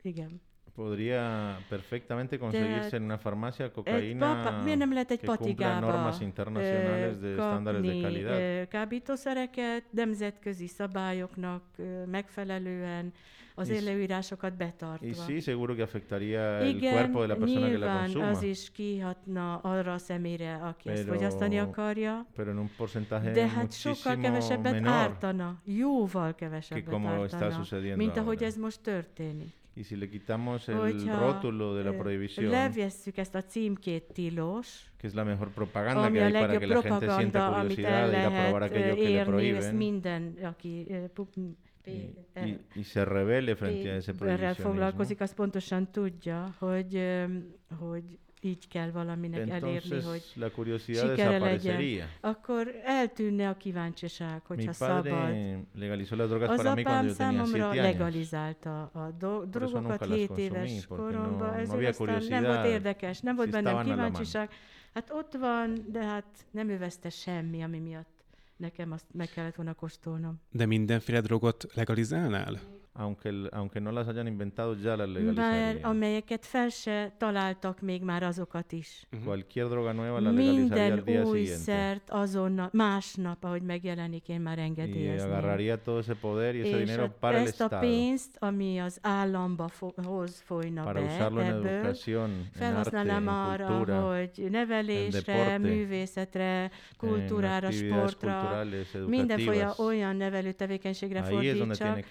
igen. 0.02 0.42
Podría 0.76 1.58
perfectamente 1.70 2.40
conseguirse 2.40 2.96
en 2.96 3.04
una 3.04 3.18
farmacia 3.18 3.72
cocaína 3.72 4.64
egy 4.66 5.20
que 5.20 5.28
cumpla 5.28 5.80
normas 5.80 6.22
internacionales 6.22 7.20
de 7.22 7.30
estándares 7.32 7.82
de 7.82 8.02
calidad. 8.02 8.68
kábítószereket 8.68 9.84
nemzetközi 9.92 10.68
szabályoknak 10.68 11.64
megfelelően 12.12 13.14
az 13.56 13.70
előírásokat 13.70 14.58
betartva. 14.58 15.08
Y 15.08 15.14
sí, 15.14 15.40
seguro 15.40 15.76
que 15.76 15.84
afectaría 15.84 16.62
Igen, 16.68 16.84
el 16.84 16.94
cuerpo 16.94 17.22
de 17.22 17.28
la 17.28 17.36
persona 17.36 17.68
que 17.68 17.78
la 17.78 17.98
consuma. 18.00 18.30
az 18.30 18.44
is 18.44 18.72
kihatna 18.72 19.56
arra 19.56 19.94
a 19.94 19.98
személyre, 19.98 20.54
aki 20.54 20.84
pero, 20.84 20.98
ezt 20.98 21.08
fogyasztani 21.08 21.60
akarja. 21.60 22.26
Pero 22.36 22.50
en 22.50 22.58
un 22.58 22.70
porcentaje 22.78 23.32
de 23.32 23.48
hát 23.48 23.72
sokkal 23.72 24.18
kevesebbet 24.18 24.72
menor 24.72 24.92
ártana, 24.92 25.62
jóval 25.66 26.36
kevesebbet 26.36 27.06
ártana, 27.06 27.96
mint 27.96 28.18
ahogy 28.18 28.44
ez 28.44 28.56
most 28.56 28.82
történik. 28.82 29.61
Y 29.74 29.84
si 29.86 29.96
le 29.96 30.10
quitamos 30.10 30.68
el 30.68 30.78
Hogyha 30.78 31.18
rótulo 31.18 31.76
de 31.76 31.84
la 31.86 31.98
prohibición, 31.98 32.52
címkét 33.48 34.14
tilos, 34.14 34.92
que 34.98 35.08
es 35.08 35.16
la 35.16 35.24
mejor 35.24 35.52
propaganda 35.52 36.12
que 36.12 36.22
hay 36.22 36.34
para 36.34 36.60
que 36.60 36.68
la 36.68 36.82
gente 36.82 37.10
sienta 37.16 37.54
curiosidad 37.56 38.10
ir 38.10 38.16
a 38.18 38.44
probar 38.44 38.64
aquello 38.64 38.96
que 38.96 39.10
le 39.10 39.26
prohíben. 39.26 39.78
Minden, 39.78 40.38
aki, 40.44 40.88
y, 41.86 42.16
y, 42.36 42.60
y 42.76 42.84
se 42.84 43.06
revele 43.06 43.56
frente 43.56 43.92
a 43.92 43.98
ese 43.98 44.14
prohibicionismo. 44.14 44.64
foglalkozik, 44.64 45.22
az 45.22 45.34
pontosan 45.34 45.92
tudja, 45.92 46.56
hogy, 46.60 47.02
hogy 47.80 48.20
így 48.41 48.67
kell 48.67 48.91
valaminek 48.91 49.39
Entonces, 49.39 49.89
elérni, 49.89 50.10
hogy 50.10 50.23
sikere 50.75 51.38
legyen. 51.38 52.08
Akkor 52.21 52.75
eltűnne 52.84 53.49
a 53.49 53.58
kíváncsiság, 53.58 54.41
hogyha 54.45 54.69
Mi 54.69 54.73
szabad. 54.73 55.06
az 55.06 55.12
tenía 57.15 57.45
siete 57.45 57.82
legalizálta 57.82 58.82
a 58.82 59.12
do- 59.19 59.49
drogokat 59.49 60.06
7 60.06 60.38
éves 60.38 60.86
koromban, 60.88 61.49
no, 61.49 61.54
ezért 61.54 61.99
no 61.99 62.13
aztán 62.13 62.41
nem 62.41 62.43
volt 62.43 62.65
érdekes, 62.65 63.19
nem 63.19 63.36
volt 63.36 63.49
bennem 63.49 63.84
kíváncsiság. 63.84 64.49
Hát 64.93 65.12
ott 65.13 65.34
van, 65.34 65.73
de 65.91 66.04
hát 66.04 66.25
nem 66.51 66.69
övezte 66.69 67.10
semmi, 67.10 67.63
ami 67.63 67.80
miatt 67.80 68.23
nekem 68.58 68.91
azt 68.91 69.06
meg 69.12 69.30
kellett 69.30 69.56
volna 69.56 69.73
kóstolnom. 69.73 70.39
De 70.51 70.65
mindenféle 70.65 71.21
drogot 71.21 71.65
legalizálnál? 71.73 72.60
Aunque, 72.93 73.47
aunque 73.51 73.80
no 73.80 73.91
las 73.91 74.08
hayan 74.08 74.27
inventado, 74.27 74.75
ya 74.75 74.95
las 74.95 75.10
legalizarían. 75.10 75.75
Bár 75.75 75.80
amelyeket 75.82 76.45
fel 76.45 76.69
se 76.69 77.13
találtak 77.17 77.82
még 77.82 78.01
már 78.04 78.23
azokat 78.23 78.71
is. 78.71 79.08
Uh-huh. 79.12 79.25
Cualquier 79.25 79.67
droga 79.67 79.91
nueva 79.91 80.19
la 80.19 80.32
legalizaría 80.32 80.93
al 80.93 81.01
día 81.01 81.23
új 81.23 81.38
siguiente. 81.38 81.62
szert 81.62 82.10
azonnal, 82.10 82.69
másnap, 82.73 83.43
ahogy 83.43 83.62
megjelenik, 83.62 84.27
én 84.27 84.41
már 84.41 84.60
engedélyezném. 84.60 85.30
Y 85.30 85.32
agarraría 85.32 85.77
todo 85.77 85.97
ese 85.97 86.15
poder 86.15 86.56
y 86.56 86.60
ese 86.60 86.77
dinero 86.77 87.10
para 87.19 87.38
el 87.38 87.45
Estado. 87.45 87.75
ezt 87.75 87.84
a 87.84 87.88
pénzt, 87.88 88.36
ami 88.39 88.80
az 88.80 88.97
államba 89.01 89.67
fo- 89.67 90.06
hoz 90.06 90.41
folyna 90.45 90.84
para 90.84 90.99
be, 90.99 91.06
usarlo 91.06 91.39
en 91.39 91.54
ebből, 91.54 91.67
educación, 91.67 92.49
felhasználnám 92.54 93.27
en 93.27 93.34
arra, 93.34 93.65
cultura, 93.65 94.17
hogy 94.17 94.47
nevelésre, 94.49 95.34
deporte, 95.34 95.58
művészetre, 95.58 96.71
kultúrára, 96.97 97.71
sportra, 97.71 98.63
mindenfajta 99.08 99.73
olyan 99.77 100.15
nevelő 100.15 100.51
tevékenységre 100.51 101.23
fordítsak, 101.23 102.06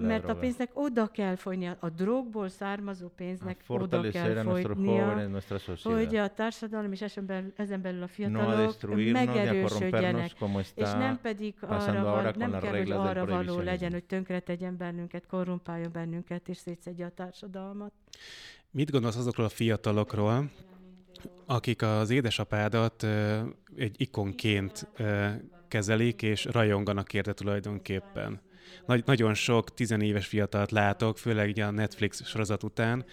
mert 0.00 0.28
a 0.28 0.36
pénznek 0.36 0.70
oda 0.74 1.06
kell 1.06 1.36
folynia, 1.36 1.76
a 1.80 1.88
drogból 1.88 2.48
származó 2.48 3.08
pénznek 3.16 3.60
oda 3.66 4.00
kell 4.00 4.42
folynia, 4.42 5.30
hogy 5.82 6.16
a 6.16 6.28
társadalom 6.28 6.92
és 6.92 7.00
ezen 7.56 7.82
belül 7.82 8.02
a 8.02 8.06
fiatalok 8.06 8.82
no 8.82 8.94
megerősödjenek, 9.12 10.32
és 10.74 10.90
nem 10.90 11.18
pedig 11.22 11.54
arra, 11.60 12.02
van, 12.02 12.34
nem 12.36 12.60
kell, 12.60 12.76
hogy 12.76 12.90
arra 12.90 13.26
való 13.26 13.58
legyen, 13.58 13.92
hogy 13.92 14.04
tönkre 14.04 14.40
tegyen 14.40 14.76
bennünket, 14.76 15.26
korrumpáljon 15.26 15.92
bennünket, 15.92 16.48
és 16.48 16.56
szétszedje 16.56 17.06
a 17.06 17.10
társadalmat. 17.10 17.92
Mit 18.70 18.90
gondolsz 18.90 19.16
azokról 19.16 19.46
a 19.46 19.48
fiatalokról, 19.48 20.50
akik 21.46 21.82
az 21.82 22.10
édesapádat 22.10 23.06
egy 23.76 24.00
ikonként 24.00 24.88
kezelik, 25.68 26.22
és 26.22 26.44
rajonganak 26.44 27.14
érte 27.14 27.32
tulajdonképpen? 27.32 28.40
Nagy, 28.86 29.02
nagyon 29.06 29.34
sok 29.34 29.74
tizenéves 29.74 30.26
fiatalt 30.26 30.70
látok, 30.70 31.18
főleg 31.18 31.48
ugye 31.48 31.64
a 31.64 31.70
Netflix 31.70 32.24
sorozat 32.24 32.62
után, 32.62 33.04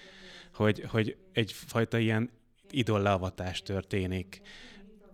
hogy, 0.53 0.83
hogy 0.87 1.17
egyfajta 1.31 1.97
ilyen 1.97 2.29
idolleavatás 2.69 3.61
történik. 3.61 4.41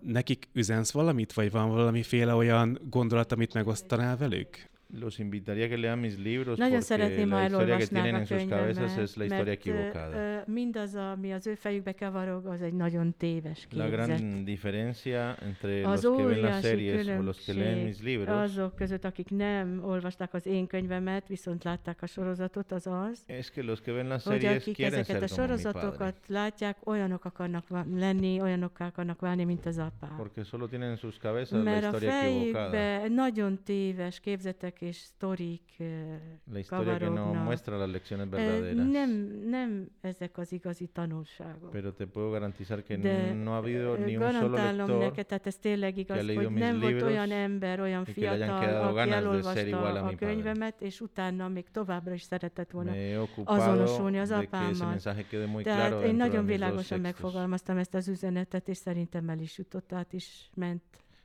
Nekik 0.00 0.48
üzensz 0.52 0.90
valamit, 0.92 1.32
vagy 1.32 1.50
van 1.50 1.70
valamiféle 1.70 2.34
olyan 2.34 2.78
gondolat, 2.90 3.32
amit 3.32 3.54
megosztanál 3.54 4.16
velük? 4.16 4.70
Los 4.92 5.18
invitaría 5.18 5.66
a 5.66 5.68
que 5.68 5.78
lean 5.78 6.00
mis 6.00 6.18
libros 6.18 6.58
Nagyon 6.58 6.80
porque 6.80 7.26
la 7.26 7.44
historia 7.44 7.78
que 7.78 7.86
tienen 7.86 8.16
en 8.16 8.26
sus 8.26 8.44
cabezas 8.44 8.98
es 8.98 9.16
la 9.16 9.24
historia 9.24 9.52
equivocada. 9.52 10.44
mindaz, 10.46 10.94
ami 10.94 11.32
az 11.32 11.46
ő 11.46 11.54
fejükbe 11.54 11.92
kevarog, 11.92 12.46
az 12.46 12.62
egy 12.62 12.72
nagyon 12.72 13.14
téves 13.16 13.66
képzet. 13.68 13.90
La 13.90 13.96
gran 13.96 14.44
diferencia 14.44 15.36
entre 15.40 15.88
az 15.88 16.02
los 16.02 16.16
que 16.16 16.26
ven 16.26 16.40
las 16.40 16.60
series 16.60 17.06
o 17.06 17.22
los 17.22 17.44
que 17.44 17.52
leen 17.52 17.78
mis 17.78 18.02
libros 18.02 18.36
azok 18.42 18.76
között, 18.76 19.04
akik 19.04 19.30
nem 19.30 19.80
olvasták 19.84 20.34
az 20.34 20.46
én 20.46 20.66
könyvemet, 20.66 21.28
viszont 21.28 21.64
látták 21.64 22.02
a 22.02 22.06
sorozatot, 22.06 22.72
az 22.72 22.86
az, 22.86 23.22
es 23.26 23.50
que 23.50 23.62
los 23.62 23.80
que 23.80 23.92
ven 23.92 24.08
las 24.08 24.22
series 24.22 24.56
akik 24.56 24.80
ezeket 24.80 25.22
a 25.22 25.26
sorozatokat 25.26 26.16
látják, 26.26 26.76
olyanok 26.84 27.24
akarnak 27.24 27.64
lenni, 27.94 28.40
olyanok 28.40 28.80
akarnak 28.80 29.20
válni, 29.20 29.44
mint 29.44 29.66
az 29.66 29.78
apám. 29.78 30.16
Porque 30.16 30.42
solo 30.42 30.66
tienen 30.66 30.90
en 30.90 30.96
sus 30.96 31.16
cabezas 31.16 31.62
Mert 31.62 31.80
la 31.80 31.90
historia 31.90 32.18
a 32.18 32.20
fejükbe 32.20 33.08
nagyon 33.08 33.58
téves 33.64 34.20
képzetek 34.20 34.80
és 34.82 34.96
sztorik 34.96 35.62
La 36.52 36.58
historia 36.58 36.98
que 36.98 37.08
no 37.08 37.32
muestra 37.32 37.76
las 37.76 37.90
lecciones 37.90 38.28
verdaderas. 38.28 38.90
Nem, 38.90 39.10
nem 39.48 39.88
ezek 40.00 40.38
az 40.38 40.52
igazi 40.52 40.86
tanulságok. 40.86 41.70
Pero 41.70 41.92
te 41.92 42.06
puedo 42.06 42.30
garantizar 42.30 42.82
que 42.82 42.96
De 42.96 43.32
no 43.32 43.50
ha 43.50 43.56
habido 43.56 43.96
ni 43.96 44.16
un 44.16 44.32
solo 44.32 44.56
lector 44.56 44.98
neked, 44.98 45.26
tehát 45.26 45.46
ez 45.46 45.56
tényleg 45.56 45.96
igaz, 45.96 46.34
hogy 46.34 46.50
nem 46.50 46.80
volt 46.80 47.02
olyan 47.02 47.30
ember, 47.30 47.80
olyan 47.80 48.04
fiatal, 48.04 48.88
aki 48.88 49.10
elolvasta 49.10 50.04
a 50.04 50.14
könyvemet, 50.14 50.80
és 50.80 51.00
utána 51.00 51.48
még 51.48 51.70
továbbra 51.70 52.14
is 52.14 52.22
szeretett 52.22 52.70
volna 52.70 52.92
azonosulni 53.44 54.18
az 54.18 54.30
apámmal. 54.30 54.96
Tehát 55.62 56.02
én 56.02 56.14
nagyon 56.14 56.46
világosan 56.46 57.00
megfogalmaztam 57.00 57.76
ezt 57.76 57.94
az 57.94 58.08
üzenetet, 58.08 58.68
és 58.68 58.76
szerintem 58.76 59.28
el 59.28 59.38
is 59.38 59.58
jutott, 59.58 59.92
át 59.92 60.12
is 60.12 60.50
ment 60.54 60.82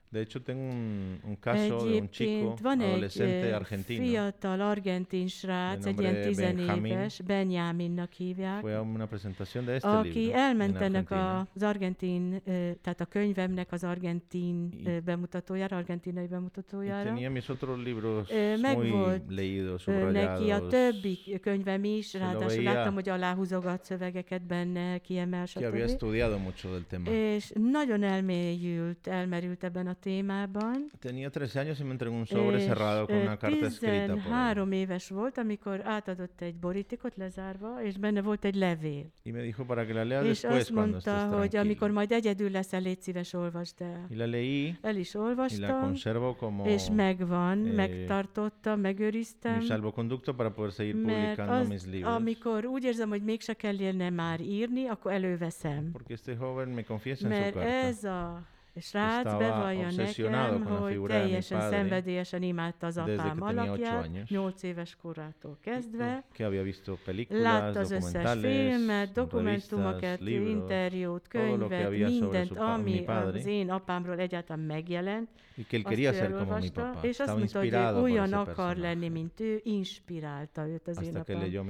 De 0.09 0.19
hecho, 0.19 0.41
tengo 0.41 0.61
un, 0.61 1.19
un 1.23 1.35
caso 1.35 1.85
de 1.85 1.99
un 1.99 2.09
chico 2.09 2.55
adolescente 2.63 3.53
argentino. 3.53 4.03
fiatal 4.05 4.61
argentin 4.61 5.27
srác, 5.27 5.85
egy 5.85 5.99
ilyen 5.99 6.21
tizenéves, 6.21 7.21
Benjaminnak 7.21 8.11
hívják, 8.11 8.59
Fue 8.59 8.75
a 8.75 8.81
una 8.81 9.05
presentación 9.05 9.65
de 9.65 9.71
este 9.71 9.87
aki 9.87 10.19
libro 10.19 10.37
elment 10.37 10.81
ennek 10.81 11.11
az 11.11 11.63
argentin, 11.63 12.41
tehát 12.81 13.01
a 13.01 13.05
könyvemnek 13.05 13.71
az 13.71 13.83
argentin 13.83 14.69
bemutatójára, 15.05 15.75
argentinai 15.75 16.27
bemutatójára. 16.27 17.09
Tenía 17.09 17.29
mis 17.29 17.49
otros 17.49 17.83
libros 17.83 18.29
muy 18.61 18.89
volt 18.89 19.23
leídos, 19.29 19.85
neki 20.11 20.51
a 20.51 20.67
többi 20.67 21.39
könyvem 21.41 21.83
is, 21.83 22.13
ráadásul 22.13 22.63
láttam, 22.63 22.93
hogy 22.93 23.09
aláhúzogat 23.09 23.83
szövegeket 23.83 24.45
benne, 24.45 24.97
kiemel, 24.97 25.45
stb. 25.45 25.75
És 27.05 27.51
nagyon 27.71 28.03
elmélyült, 28.03 29.07
elmerült 29.07 29.63
ebben 29.63 29.87
a 29.87 29.95
témában. 29.99 30.91
Tenía 30.99 31.29
13 31.29 31.61
años 31.61 31.79
y 31.79 31.83
me 31.83 31.91
entregó 31.91 32.15
un 32.15 32.25
sobre 32.25 32.59
cerrado 32.59 33.07
con 33.07 33.15
una 33.15 33.37
carta 33.37 33.65
escrita. 33.67 34.13
13 34.13 34.71
éves 34.71 35.09
volt, 35.09 35.37
amikor 35.37 35.81
átadott 35.85 36.41
egy 36.41 36.55
borítékot 36.55 37.15
lezárva, 37.15 37.83
és 37.83 37.97
benne 37.97 38.21
volt 38.21 38.45
egy 38.45 38.55
levél. 38.55 39.05
Y 39.23 39.31
me 39.31 39.41
dijo 39.41 39.65
para 39.65 39.85
que 39.85 39.93
la 39.93 40.03
lea 40.03 40.23
és 40.23 40.41
después 40.41 40.61
azt 40.61 40.71
mondta, 40.71 41.25
hogy 41.37 41.55
amikor 41.55 41.91
majd 41.91 42.11
egyedül 42.11 42.49
leszel, 42.49 42.81
légy 42.81 43.01
szíves, 43.01 43.33
olvasd 43.33 43.81
el. 43.81 44.05
Y 44.09 44.15
la 44.15 44.25
leí, 44.25 44.77
el 44.81 44.95
is 44.95 45.13
olvastam, 45.13 45.69
y 45.69 45.71
la 45.71 45.79
conservo 45.79 46.35
como, 46.35 46.65
és 46.65 46.89
megvan, 46.95 47.65
eh, 47.65 47.73
megtartottam, 47.73 48.79
megőriztem. 48.79 49.57
Mi 49.57 49.65
salvoconducto 49.65 50.33
para 50.33 50.51
poder 50.51 50.71
seguir 50.71 50.95
publicando 50.95 51.53
az, 51.53 51.67
mis 51.67 51.85
libros. 51.85 52.15
amikor 52.15 52.65
úgy 52.65 52.83
érzem, 52.83 53.09
hogy 53.09 53.23
mégse 53.23 53.53
kellene 53.53 54.09
már 54.09 54.39
írni, 54.39 54.87
akkor 54.87 55.11
előveszem. 55.11 55.89
Porque 55.91 56.13
este 56.13 56.31
joven 56.39 56.67
me 56.67 56.83
confiesa 56.83 57.27
en 57.27 57.33
su 57.33 57.51
carta. 57.51 57.61
ez 57.63 58.03
a 58.03 58.55
srác 58.79 59.37
bevallja 59.37 59.87
nekem, 59.95 60.65
hogy 60.65 61.01
teljesen 61.07 61.69
szenvedélyesen 61.69 62.41
imádta 62.41 62.87
az 62.87 62.97
apám 62.97 63.41
alakját, 63.41 64.09
8 64.29 64.63
éves 64.63 64.97
korától 65.01 65.57
kezdve. 65.61 66.23
Látta 67.29 67.79
az 67.79 67.91
összes 67.91 68.39
filmet, 68.39 69.11
dokumentumokat, 69.11 70.19
interjút, 70.19 71.27
könyvet, 71.27 71.89
mindent, 71.89 72.57
ami 72.57 73.05
az 73.05 73.45
én 73.45 73.69
apámról 73.69 74.19
egyáltalán 74.19 74.63
megjelent. 74.65 75.29
Azt 75.83 76.19
elolvasta, 76.19 76.99
és 77.01 77.19
azt 77.19 77.37
mondta, 77.37 77.59
hogy 77.59 77.73
ő 77.73 78.01
olyan 78.01 78.33
akar 78.33 78.75
lenni, 78.75 79.09
mint 79.09 79.39
ő, 79.39 79.59
inspirálta 79.63 80.67
őt 80.67 80.87
az 80.87 81.01
én 81.01 81.15
apám. 81.15 81.63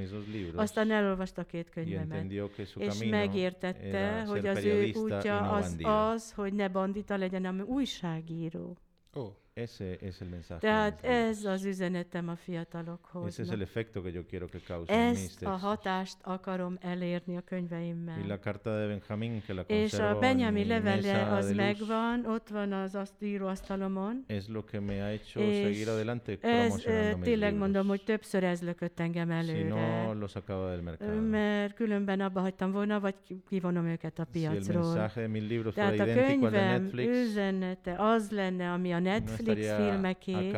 Aztán 0.56 0.92
elolvasta 0.92 1.44
két 1.44 1.70
könyvemet, 1.70 2.32
és 2.78 3.04
megértette, 3.04 4.24
hogy 4.24 4.48
az 4.48 4.64
ő 4.64 4.92
útja 4.94 5.40
az 5.40 5.78
az, 5.82 6.32
hogy 6.32 6.54
ne 6.54 6.68
bandit 6.68 7.08
fordítva 7.10 7.18
legyen, 7.18 7.46
ami 7.46 7.62
újságíró. 7.62 8.78
Oh. 9.14 9.34
Ese 9.58 9.98
es 10.02 10.22
el 10.22 10.28
mensaje. 10.28 10.60
Tehát 10.60 11.06
ez 11.06 11.44
az 11.44 11.66
üzenetem 11.66 12.30
a 12.30 12.36
fiatalokhoz. 12.36 13.28
Ese 13.28 13.42
es 13.42 13.50
el 13.50 13.62
efecto 13.62 14.02
que 14.02 14.12
yo 14.12 14.22
quiero 14.30 14.48
que 14.48 14.60
cause 14.68 14.94
Ezt 14.94 15.44
a 15.44 15.50
hatást 15.50 16.18
akarom 16.22 16.78
elérni 16.82 17.38
a 17.38 17.42
könyveimmel. 17.42 18.20
Y 18.24 18.28
la 18.28 18.40
carta 18.40 18.80
de 18.80 18.88
Benjamín, 18.88 19.42
que 19.46 19.54
la 19.54 19.64
És 19.68 19.94
a 19.94 20.18
Benjamin 20.20 20.68
levele 20.68 21.26
az 21.26 21.54
megvan, 21.54 22.26
ott 22.26 22.48
van 22.48 22.72
az 22.72 22.96
azt 22.96 23.14
íróasztalomon. 23.20 24.24
Es 24.28 24.48
lo 24.48 24.64
que 24.64 24.80
me 24.80 25.00
ha 25.00 25.08
hecho 25.08 25.40
seguir 25.40 25.90
adelante 25.90 26.38
ez 26.42 26.74
tényleg 27.22 27.56
mondom, 27.56 27.88
hogy 27.88 28.04
többször 28.04 28.44
ez 28.44 28.62
lökött 28.62 29.00
engem 29.00 29.32
előre. 29.32 29.58
Si 29.58 29.64
no, 29.64 30.14
lo 30.14 30.28
sacaba 30.28 30.68
del 30.68 30.82
mercado. 30.82 31.22
Mert 31.22 31.74
különben 31.74 32.20
abba 32.20 32.42
hagytam 32.42 32.72
volna, 32.72 33.00
vagy 33.00 33.16
kivonom 33.50 33.86
őket 33.86 34.20
a 34.20 34.26
piacról. 34.32 34.62
Si 34.62 34.72
el 34.72 34.80
mensaje 34.80 35.28
de 35.28 35.28
mis 35.28 35.50
libros 35.50 35.74
Tehát 35.74 36.00
a 36.00 36.06
könyvem 36.06 36.90
üzenete 36.94 37.96
az 37.98 38.32
lenne, 38.32 38.72
ami 38.72 38.94
a 38.94 39.00
Netflix 39.00 39.47
Netflix 39.48 39.76
filmeké, 39.76 40.52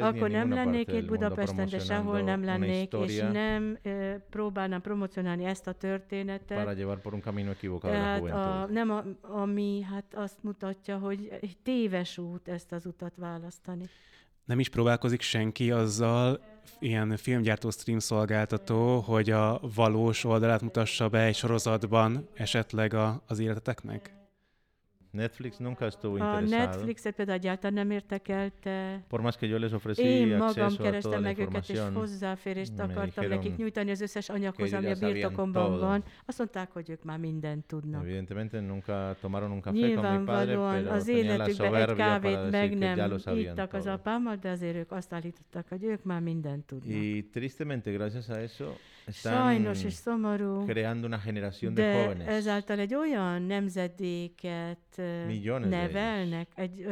akkor 0.00 0.30
nem 0.30 0.50
lennék 0.52 0.92
itt 0.92 1.06
Budapesten, 1.06 1.68
de 1.68 1.78
sehol 1.78 2.20
nem 2.20 2.44
lennék, 2.44 2.92
és 2.92 3.18
nem 3.32 3.78
uh, 3.84 4.14
próbálnám 4.30 4.80
promocionálni 4.80 5.44
ezt 5.44 5.66
a 5.66 5.72
történetet. 5.72 6.58
Para 6.58 6.72
llevar 6.72 7.00
por 7.00 7.14
un 7.14 7.20
camino 7.20 7.50
equivocado 7.50 7.92
Tehát 7.92 8.22
a, 8.22 8.66
nem 8.70 8.90
a, 8.90 9.04
ami 9.20 9.82
hát 9.82 10.04
azt 10.14 10.38
mutatja, 10.42 10.98
hogy 10.98 11.28
egy 11.40 11.56
téves 11.62 12.18
út 12.18 12.48
ezt 12.48 12.72
az 12.72 12.86
utat 12.86 13.12
választani. 13.16 13.84
Nem 14.44 14.58
is 14.58 14.68
próbálkozik 14.68 15.20
senki 15.20 15.70
azzal, 15.70 16.40
ilyen 16.78 17.16
filmgyártó 17.16 17.70
stream 17.70 17.98
szolgáltató, 17.98 18.98
hogy 18.98 19.30
a 19.30 19.60
valós 19.74 20.24
oldalát 20.24 20.62
mutassa 20.62 21.08
be 21.08 21.22
egy 21.24 21.34
sorozatban 21.34 22.28
esetleg 22.34 22.94
a, 22.94 23.22
az 23.26 23.38
életeteknek? 23.38 24.19
Netflix 25.10 25.58
nunca 25.58 25.86
estuvo 25.86 26.14
a 26.14 26.18
interesado. 26.18 26.56
Netflixet 26.56 27.14
például 27.14 27.38
egyáltalán 27.38 27.74
nem 27.74 27.90
értekelte. 27.90 29.04
Por 29.08 29.20
más 29.20 29.36
que 29.36 29.46
yo 29.46 29.58
les 29.58 29.72
ofrecí 29.72 30.02
Én 30.02 30.36
magam 30.36 30.76
kerestem 30.76 31.22
meg 31.22 31.38
őket, 31.38 31.68
és 31.68 31.80
hozzáférést 31.94 32.78
akartam 32.78 33.28
nekik 33.28 33.56
nyújtani 33.56 33.90
az 33.90 34.00
összes 34.00 34.28
anyaghoz, 34.28 34.72
ami 34.72 34.90
a 34.90 34.94
birtokomban 34.94 35.78
van. 35.78 36.04
Azt 36.26 36.38
mondták, 36.38 36.72
hogy 36.72 36.90
ők 36.90 37.04
már 37.04 37.18
mindent 37.18 37.66
tudnak. 37.66 38.02
Evidentemente 38.02 38.60
nunca 38.60 39.16
tomaron 39.20 39.50
un 39.50 39.60
café 39.60 39.94
con 39.94 40.18
mi 40.18 40.24
padre, 40.24 40.54
pero 40.54 40.90
az 40.90 41.08
életükben 41.08 41.74
egy 41.74 41.94
kávét 41.96 42.50
meg 42.50 42.78
nem 42.78 43.12
ittak 43.34 43.72
az 43.72 43.86
apámmal, 43.86 44.36
de 44.36 44.50
azért 44.50 44.76
ők 44.76 44.92
azt 44.92 45.12
állítottak, 45.12 45.68
hogy 45.68 45.84
ők 45.84 46.02
már 46.02 46.20
mindent 46.20 46.64
tudnak. 46.64 46.94
Y 46.96 47.28
tristemente, 47.32 47.90
gracias 47.90 48.28
a 48.28 48.38
eso, 48.38 48.64
Sajnos 49.08 49.84
és 49.84 49.92
szomorú, 49.92 50.64
creando 50.66 51.06
una 51.06 51.20
generación 51.24 51.74
de, 51.74 51.82
de 51.82 51.98
jóvenes. 51.98 52.26
ezáltal 52.26 52.78
egy 52.78 52.94
olyan 52.94 53.42
nemzedéket 53.42 54.99
Millones 55.26 55.68
nevelnek, 55.70 56.48
egy 56.54 56.86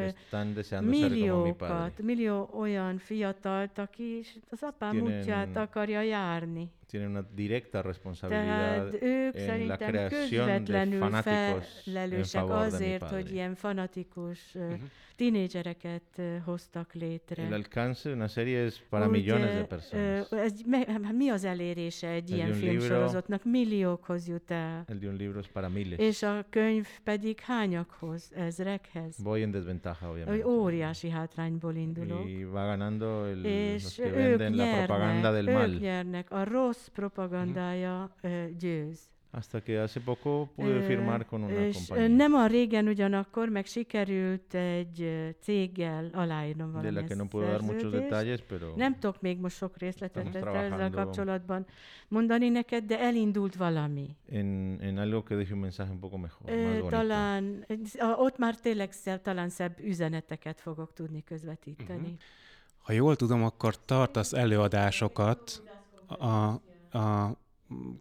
milliókat, 0.81 2.03
millió 2.03 2.51
olyan 2.59 2.99
fiatalt, 2.99 3.79
aki 3.79 4.25
az 4.51 4.63
apám 4.63 5.01
útját 5.01 5.57
akarja 5.57 6.01
járni. 6.01 6.71
Tienen 6.89 7.11
una 7.11 7.25
directa 7.35 7.83
responsabilidad 7.83 8.91
Tehát 8.91 9.03
ők 9.03 9.37
en 9.37 9.67
la 9.67 9.77
creación 9.77 10.65
de 10.65 10.87
fanáticos 10.87 11.67
felelősek 11.85 12.51
azért, 12.51 13.11
hogy 13.11 13.33
ilyen 13.33 13.55
fanatikus 13.55 14.55
uh-huh 14.55 14.81
tínédzsereket 15.19 16.03
hoztak 16.45 16.93
létre. 16.93 17.43
El 17.43 17.53
alcance 17.53 18.09
de 18.09 18.15
una 18.15 18.27
serie 18.27 18.59
es 18.59 18.83
para 18.91 19.07
Úgy, 19.07 19.11
millones 19.11 19.55
de 19.55 19.65
personas. 19.65 20.31
Ez, 20.31 20.53
mi 21.13 21.29
az 21.29 21.45
elérése 21.45 22.09
egy 22.09 22.31
el 22.31 22.37
ilyen 22.37 22.53
filmsorozatnak? 22.53 23.45
Milliókhoz 23.45 24.29
jut 24.29 24.51
el. 24.51 24.85
El 24.87 24.99
de 24.99 25.09
un 25.09 25.17
libro 25.17 25.39
es 25.39 25.47
para 25.47 25.69
miles. 25.69 25.99
És 25.99 26.23
a 26.23 26.45
könyv 26.51 26.87
pedig 27.05 27.41
hányakhoz? 27.41 28.31
Ezrekhez? 28.35 29.17
Voy 29.23 29.43
en 29.43 29.51
desventaja, 29.51 30.11
obviamente. 30.11 30.47
Óriási 30.47 31.11
hátrányból 31.11 31.75
indulok. 31.75 32.29
Y 32.29 32.45
va 32.45 32.67
ganando 32.67 33.25
el, 33.25 33.45
és 33.45 33.83
los 33.83 33.95
que 33.95 34.11
venden 34.11 34.53
nyernek, 34.53 34.79
la 34.79 34.85
propaganda 34.85 35.33
del 35.33 35.45
mal. 35.45 35.71
Ők 35.71 35.81
nyernek, 35.81 36.31
a 36.31 36.45
rossz 36.45 36.78
propagandája 36.95 38.11
uh-huh. 38.23 38.57
győz. 38.59 38.99
Hasta 39.31 39.61
que 39.61 39.79
hace 39.81 40.01
poco 40.01 40.49
pude 40.57 40.81
firmar 40.81 41.27
con 41.27 41.43
una 41.43 41.53
és 41.53 41.77
compañía. 41.77 42.17
Nem 42.17 42.35
a 42.35 42.47
régen 42.47 42.87
ugyanakkor 42.87 43.49
meg 43.49 43.67
sikerült 43.67 44.55
egy 44.55 45.09
céggel 45.41 46.11
aláírnom 46.13 46.73
valami 46.73 46.91
De 46.91 47.01
la 47.01 47.07
que 47.07 47.15
no 47.15 47.27
puedo 47.27 47.47
dar 47.47 47.61
muchos 47.61 47.91
detalles, 47.91 48.41
pero 48.41 48.73
nem 48.77 48.99
tudok 48.99 49.21
még 49.21 49.39
most 49.39 49.57
sok 49.57 49.77
részletet 49.77 50.35
ezzel 50.35 50.91
kapcsolatban 50.91 51.67
mondani 52.09 52.49
neked, 52.49 52.85
de 52.85 53.01
elindult 53.01 53.57
valami. 53.57 54.17
En, 54.31 54.79
en 54.81 54.99
algo 54.99 55.23
que 55.23 55.37
deje 55.37 55.55
un 55.55 55.61
mensaje 55.61 55.91
un 55.91 55.99
poco 55.99 56.17
mejor, 56.17 56.51
más 56.51 56.79
bonito. 56.79 56.89
Talán, 56.89 57.67
ott 58.17 58.39
már 58.39 58.57
tényleg 58.61 58.93
szebb, 58.93 59.23
talán 59.23 59.49
szebb 59.49 59.79
üzeneteket 59.85 60.61
fogok 60.61 60.93
tudni 60.93 61.25
közvetíteni. 61.25 62.01
Uh-huh. 62.01 62.19
Ha 62.79 62.93
jól 62.93 63.17
tudom, 63.17 63.43
akkor 63.43 63.85
tartasz 63.85 64.33
előadásokat 64.33 65.63
a, 66.07 66.61
a 66.93 67.31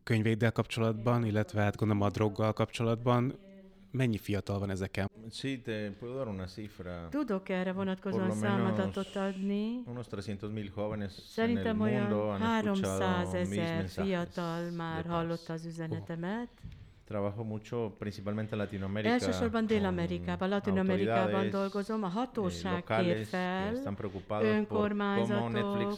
könyvéddel 0.04 0.52
kapcsolatban, 0.52 1.26
illetve 1.26 1.62
hát 1.62 1.76
gondolom 1.76 2.04
a 2.04 2.10
droggal 2.10 2.54
kapcsolatban. 2.54 3.46
Mennyi 3.92 4.18
fiatal 4.18 4.60
van 4.60 4.70
ezeken? 4.70 5.10
Sí, 5.32 5.62
te 5.62 5.92
puedo 6.00 6.16
dar 6.16 6.28
una 6.28 6.46
cifra. 6.46 7.08
Tudok 7.10 7.50
erre 7.50 7.72
vonatkozóan 7.72 8.32
számadatot 8.32 9.16
adni. 9.16 9.82
Unos 9.86 10.08
300 10.08 10.52
mil 10.52 10.72
jóvenes 10.76 11.12
Szerintem 11.12 11.82
olyan 11.82 12.40
300 12.40 13.34
ezer 13.34 13.88
fiatal 13.88 14.72
már 14.72 15.06
hallotta 15.06 15.54
az 15.54 15.66
üzenetemet. 15.66 16.50
Trabajo 17.08 17.44
mucho 17.44 17.96
principalmente 17.98 18.54
en 18.56 18.58
Latinoamérica. 18.62 19.14
Elsősorban 19.14 19.66
Dél-Amerikában, 19.66 20.50
Latin-Amerikában 20.50 21.50
dolgozom. 21.50 22.04
A 22.04 22.08
hatóság 22.08 22.84
eh, 22.88 23.24
fel 23.24 23.76
önkormányzatok, 24.42 25.98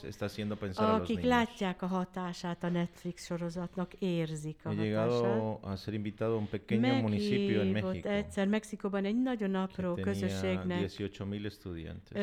akik 0.77 1.23
látják 1.23 1.81
a 1.81 1.85
hatását 1.85 2.63
a 2.63 2.69
Netflix 2.69 3.25
sorozatnak, 3.25 3.93
érzik 3.93 4.59
a 4.63 4.69
hatását. 4.69 5.57
a 5.61 5.75
ser 5.75 5.93
invitado 5.93 6.33
a 6.33 6.37
un 6.37 6.47
pequeño 6.47 7.01
municipio 7.01 7.61
en 7.61 7.67
México. 7.67 8.09
egyszer 8.09 8.47
Mexikóban 8.47 9.05
egy 9.05 9.21
nagyon 9.21 9.55
apró 9.55 9.93
közösségnek 9.93 10.85
18 10.85 11.45
estudiantes. 11.45 12.17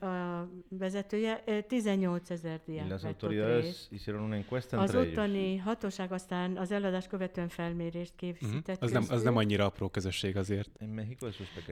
a 0.00 0.48
vezetője 0.68 1.42
18 1.68 2.30
ezer 2.30 2.60
diák 2.66 2.88
las 2.88 3.04
autoridades 3.04 3.86
hicieron 3.90 4.22
una 4.22 4.34
encuesta 4.34 4.76
entre 4.76 4.98
Az 4.98 5.06
ottani 5.06 5.56
hatóság 5.56 6.12
aztán 6.12 6.56
az 6.56 6.72
eladás 6.72 7.06
követően 7.06 7.48
felmérést 7.48 8.12
kér 8.16 8.29
készített 8.32 8.82
uh-huh. 8.82 8.82
az, 8.82 8.90
nem, 8.90 9.04
az 9.08 9.22
nem 9.22 9.36
annyira 9.36 9.64
apró 9.64 9.88
közösség 9.88 10.36
azért. 10.36 10.70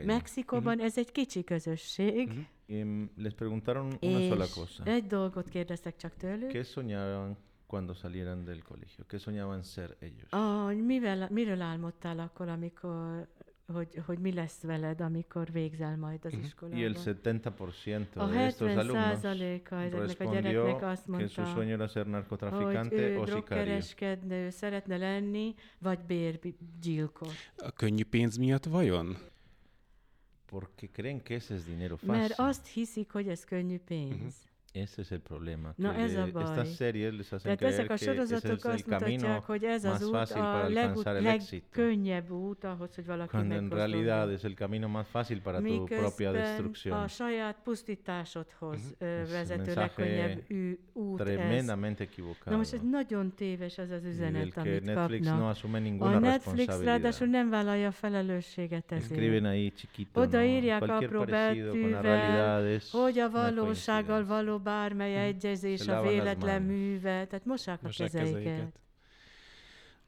Mexikóban 0.05 0.73
uh-huh. 0.73 0.85
ez 0.85 0.99
egy 0.99 1.13
kicsi 1.13 1.45
közösség. 1.45 2.29
Uh-huh. 2.29 2.45
Les 3.17 3.35
preguntaron 3.35 3.97
una 4.01 4.21
sola 4.29 4.47
cosa. 4.55 4.83
egy 4.85 5.07
dolgot 5.07 5.49
kérdeztek 5.49 5.97
csak 5.97 6.17
tőlük. 6.17 6.51
¿Qué 6.51 6.63
soñaban 6.63 7.37
cuando 7.67 7.95
salieran 7.95 8.45
del 8.45 8.63
colegio? 8.63 9.05
¿Qué 9.07 9.19
soñaban 9.19 9.63
ser 9.63 9.97
ellos? 10.01 10.31
Ah, 10.31 10.75
mivel, 10.75 11.29
miről 11.31 11.61
álmodtál 11.61 12.19
akkor, 12.19 12.49
amikor 12.49 13.29
hogy, 13.73 14.03
hogy 14.07 14.19
mi 14.19 14.33
lesz 14.33 14.63
veled, 14.63 15.01
amikor 15.01 15.53
végzel 15.53 15.97
majd 15.97 16.25
az 16.25 16.33
iskolában. 16.43 16.81
Y 16.81 16.85
el 16.85 16.95
70% 16.95 18.31
de 18.31 18.39
estos 18.39 18.75
alumnos 18.75 19.23
respondió 19.93 20.77
que 21.17 21.29
su 21.29 21.45
sueño 21.45 21.75
era 21.75 21.89
ser 21.89 22.07
narcotraficante 22.07 23.19
o 23.19 23.27
sicario. 23.27 23.81
szeretne 24.51 24.97
lenni, 24.97 25.55
vagy 25.79 25.99
bérgyilkos. 25.99 27.53
A 27.57 27.71
könnyű 27.71 28.05
pénz 28.05 28.37
miatt 28.37 28.65
vajon? 28.65 29.17
Porque 30.47 30.89
creen 30.93 31.23
que 31.23 31.35
ese 31.35 31.55
es 31.55 31.65
dinero 31.65 31.97
fácil. 31.97 32.15
Mert 32.15 32.35
azt 32.37 32.67
hiszik, 32.67 33.13
hogy 33.13 33.29
ez 33.29 33.45
könnyű 33.45 33.79
pénz. 33.79 34.13
Uh-huh. 34.13 34.48
Ese 34.83 35.01
es 35.01 35.11
el 35.11 35.21
problema. 35.21 35.75
No, 35.77 35.91
ez 35.91 36.17
a 36.17 36.29
baj. 36.33 36.43
Estas 36.43 36.75
series 36.75 37.13
les 37.17 37.29
hacen 37.29 37.57
Tehát 37.57 37.75
ezek 37.75 37.91
a 37.91 37.97
sorozatok 37.97 38.65
azt 38.65 38.87
mutatják, 38.87 39.43
hogy 39.43 39.65
ez 39.65 39.85
az 39.85 40.03
út 40.03 40.15
a 40.15 40.69
legut, 40.69 41.05
legkönnyebb 41.05 42.31
út 42.31 42.65
ahhoz, 42.65 42.95
hogy 42.95 43.07
valaki 43.07 43.31
Cuando 43.31 43.55
en 43.55 43.69
realidad 43.71 44.31
es 44.31 44.45
el 44.45 44.53
camino 44.53 44.89
más 44.89 45.07
fácil 45.11 45.41
para 45.43 45.61
tu 45.61 45.85
propia 45.85 46.33
destrucción. 46.33 46.99
a 46.99 47.09
saját 47.09 47.57
pusztításodhoz 47.65 48.79
uh-huh. 49.01 49.31
vezető 49.31 49.75
legkönnyebb 49.75 50.45
út 50.93 51.19
tremendamente 51.19 52.03
ez. 52.03 52.09
equivocado. 52.11 52.51
Na 52.51 52.57
most 52.57 52.73
ez 52.73 52.81
nagyon 52.91 53.33
téves 53.35 53.79
ez 53.79 53.91
az 53.91 54.05
üzenet, 54.05 54.57
amit 54.57 54.85
Netflix 54.85 55.27
kapnak. 55.27 55.43
No 55.43 55.49
asume 55.49 55.79
ninguna 55.79 56.17
a 56.17 56.19
Netflix 56.19 56.81
ráadásul 56.83 57.27
nem 57.27 57.51
vállalja 57.51 57.89
a 57.89 57.93
felelősséget 57.93 58.93
ezért. 58.93 59.11
Escriben 59.11 59.45
ahí 59.45 59.73
chiquito, 59.73 60.21
Odaírják 60.21 60.87
no? 60.87 60.95
apró 60.95 61.25
betűvel, 61.25 62.81
hogy 62.91 63.19
a 63.19 63.31
valósággal 63.31 64.25
való 64.25 64.59
bármely 64.69 65.13
hm. 65.13 65.19
egyezés 65.19 65.87
a 65.87 66.03
véletlen 66.03 66.63
műve, 66.63 67.27
tehát 67.27 67.45
mossák 67.45 67.81
a 67.83 67.89
kezeiket. 67.97 68.81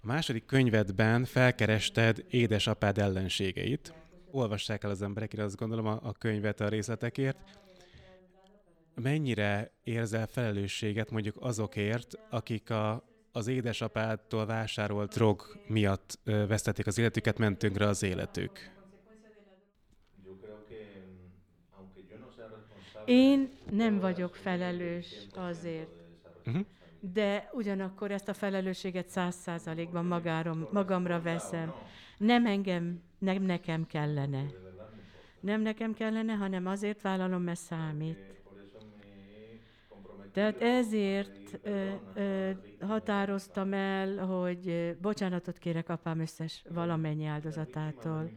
A 0.03 0.07
második 0.07 0.45
könyvedben 0.45 1.25
felkerested 1.25 2.25
édesapád 2.29 2.99
ellenségeit. 2.99 3.95
Olvassák 4.31 4.85
el 4.85 4.91
az 4.91 5.03
emberek, 5.03 5.33
én 5.33 5.41
azt 5.41 5.57
gondolom 5.57 5.87
a, 5.87 6.01
a 6.03 6.13
könyvet 6.13 6.61
a 6.61 6.69
részletekért. 6.69 7.39
Mennyire 8.95 9.73
érzel 9.85 10.27
felelősséget 10.27 11.11
mondjuk 11.11 11.37
azokért, 11.41 12.19
akik 12.31 12.71
a, 12.71 13.05
az 13.33 13.47
édesapádtól 13.47 14.47
vásárolt 14.47 15.15
drog 15.15 15.43
miatt 15.67 16.19
ö, 16.25 16.47
vesztették 16.47 16.87
az 16.87 16.99
életüket, 16.99 17.39
mentünkre 17.39 17.87
az 17.87 18.03
életük? 18.03 18.80
Én 23.11 23.51
nem 23.71 23.99
vagyok 23.99 24.35
felelős 24.35 25.27
azért. 25.35 25.91
Uh-huh. 26.47 26.65
De 27.01 27.51
ugyanakkor 27.53 28.11
ezt 28.11 28.29
a 28.29 28.35
felelősséget 28.35 29.09
száz 29.09 29.35
százalékban 29.35 30.05
magamra 30.73 31.21
veszem. 31.21 31.75
Nem 32.19 32.47
engem, 32.47 33.03
nem 33.19 33.43
nekem 33.43 33.87
kellene. 33.87 34.45
Nem 35.41 35.61
nekem 35.61 35.95
kellene, 35.95 36.33
hanem 36.33 36.67
azért 36.67 37.01
vállalom, 37.01 37.43
mert 37.43 37.59
számít. 37.59 38.19
Tehát 40.33 40.63
ezért 40.63 41.59
ö, 41.63 41.89
ö, 42.15 42.51
határoztam 42.81 43.73
el, 43.73 44.27
hogy 44.27 44.97
bocsánatot 45.01 45.59
kérek 45.59 45.89
apám 45.89 46.21
összes 46.21 46.65
valamennyi 46.69 47.27
áldozatától. 47.27 48.31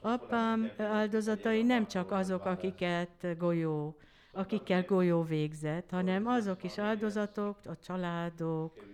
Apám 0.00 0.70
áldozatai 0.76 1.62
nem 1.62 1.86
csak 1.86 2.10
azok, 2.10 2.44
akiket 2.44 3.36
golyó 3.38 3.96
akikkel 4.36 4.82
golyó 4.82 5.22
végzett, 5.22 5.90
hanem 5.90 6.26
azok 6.26 6.64
is 6.64 6.78
áldozatok, 6.78 7.56
a 7.64 7.76
családok, 7.86 8.84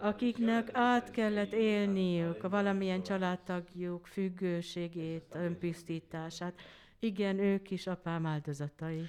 akiknek 0.00 0.68
át 0.72 1.10
kellett 1.10 1.52
élniük 1.52 2.44
a 2.44 2.48
valamilyen 2.48 3.02
családtagjuk 3.02 4.06
függőségét, 4.06 5.24
önpusztítását. 5.32 6.54
Igen, 6.98 7.38
ők 7.38 7.70
is 7.70 7.86
apám 7.86 8.26
áldozatai. 8.26 9.02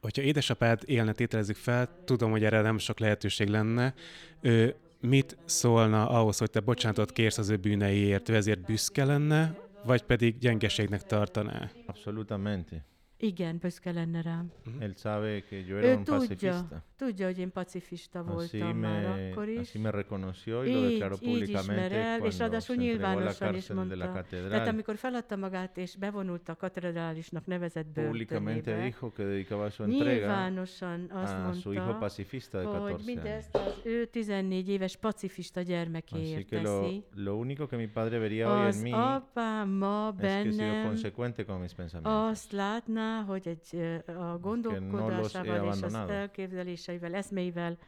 Hogyha 0.00 0.22
édesapád 0.22 0.82
élne, 0.84 1.12
tételezzük 1.12 1.56
fel, 1.56 1.88
tudom, 2.04 2.30
hogy 2.30 2.44
erre 2.44 2.60
nem 2.60 2.78
sok 2.78 2.98
lehetőség 2.98 3.48
lenne. 3.48 3.94
Ő 4.40 4.74
mit 5.00 5.36
szólna 5.44 6.08
ahhoz, 6.08 6.38
hogy 6.38 6.50
te 6.50 6.60
bocsánatot 6.60 7.12
kérsz 7.12 7.38
az 7.38 7.48
ő 7.48 7.56
bűneiért? 7.56 8.28
Ő 8.28 8.34
ezért 8.34 8.60
büszke 8.60 9.04
lenne, 9.04 9.58
vagy 9.84 10.02
pedig 10.02 10.38
gyengeségnek 10.38 11.02
tartaná? 11.02 11.70
Absolutamente. 11.86 12.84
Igen, 13.24 13.58
büszke 13.58 13.90
lenne 13.92 14.22
rám. 14.22 14.52
Él 14.80 14.92
sabe 14.96 15.42
que 15.48 15.56
yo 15.66 15.76
era 15.76 15.86
ő 15.86 15.96
un 15.96 16.04
tudja, 16.04 16.18
pacifista. 16.18 16.84
tudja, 16.96 17.26
hogy 17.26 17.38
én 17.38 17.52
pacifista 17.52 18.22
voltam 18.22 18.42
así 18.42 18.58
me, 18.58 18.72
már 18.72 19.04
akkor 19.04 19.48
is. 19.48 19.58
Así 19.58 19.78
me 19.78 19.90
reconoció 19.90 20.62
y 20.62 20.72
lo 20.72 20.80
declaró 20.80 21.16
públicamente 21.16 21.94
el, 21.94 22.24
és 22.24 22.38
ráadásul 22.38 22.76
nyilvánosan 22.76 23.54
is 23.54 23.68
mondta. 23.68 24.24
Tehát 24.30 24.68
amikor 24.68 24.96
feladta 24.96 25.36
magát 25.36 25.76
és 25.76 25.96
bevonult 25.96 26.48
a 26.48 26.54
katedrálisnak 26.54 27.46
nevezett 27.46 27.86
börtönébe, 27.86 28.82
dijo 28.82 29.12
que 29.12 29.24
dedicaba 29.24 29.70
su 29.70 29.82
entrega 29.82 30.10
nyilvánosan 30.10 31.10
azt 31.12 31.38
mondta, 31.38 31.60
su 31.60 31.70
hijo 31.70 31.98
pacifista 31.98 32.58
de 32.58 32.64
14 32.64 32.92
hogy 32.92 33.14
mindezt 33.14 33.56
az 33.56 33.80
ő 33.84 34.04
14 34.06 34.68
éves 34.68 34.96
pacifista 34.96 35.60
gyermekéért 35.60 36.48
teszi. 36.48 37.04
Lo, 37.14 37.24
lo 37.24 37.36
único 37.36 37.66
que 37.66 37.76
mi 37.76 37.86
padre 37.86 38.18
vería 38.18 38.48
hoy 38.48 38.70
en 38.70 38.82
mí 38.82 38.92
apám 38.92 39.68
ma 39.68 40.12
bennem 40.12 40.48
es 40.48 40.56
que 40.56 40.64
sigo 40.64 40.82
consecuente 40.82 41.44
con 41.44 41.60
mis 41.60 41.74
pensamientos. 41.74 42.30
azt 42.30 42.52
látná, 42.52 43.13
hogy 43.22 43.48
egy 43.48 43.80
a 44.06 44.38
gondolkodásával 44.38 45.74
és 45.74 45.82
az 45.82 45.94
elképzeléseivel, 45.94 47.14
eszméivel 47.14 47.78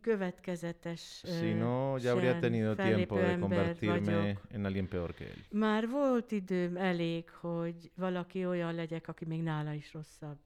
következetes 0.00 1.22
Si 1.24 1.52
no, 1.52 1.96
ya 1.98 2.12
habría 2.12 2.38
tenido 2.38 2.74
tiempo 2.74 3.16
de 3.16 3.38
convertirme 3.38 4.36
en 4.52 4.64
alguien 4.64 4.88
peor 4.88 5.14
que 5.14 5.24
él. 5.24 5.34
Már 5.50 5.88
volt 5.88 6.30
időm 6.32 6.76
elég, 6.76 7.30
hogy 7.30 7.90
valaki 7.94 8.46
olyan 8.46 8.74
legyek, 8.74 9.08
aki 9.08 9.24
még 9.24 9.42
nála 9.42 9.72
is 9.72 9.92
rosszabb. 9.92 10.36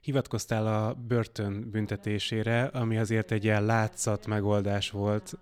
Hivatkoztál 0.00 0.66
a 0.66 0.94
börtön 0.94 1.70
büntetésére, 1.70 2.64
ami 2.64 2.98
azért 2.98 3.30
egy 3.30 3.44
ilyen 3.44 3.64
látszat 3.64 4.26
megoldás 4.26 4.90
volt, 4.90 5.38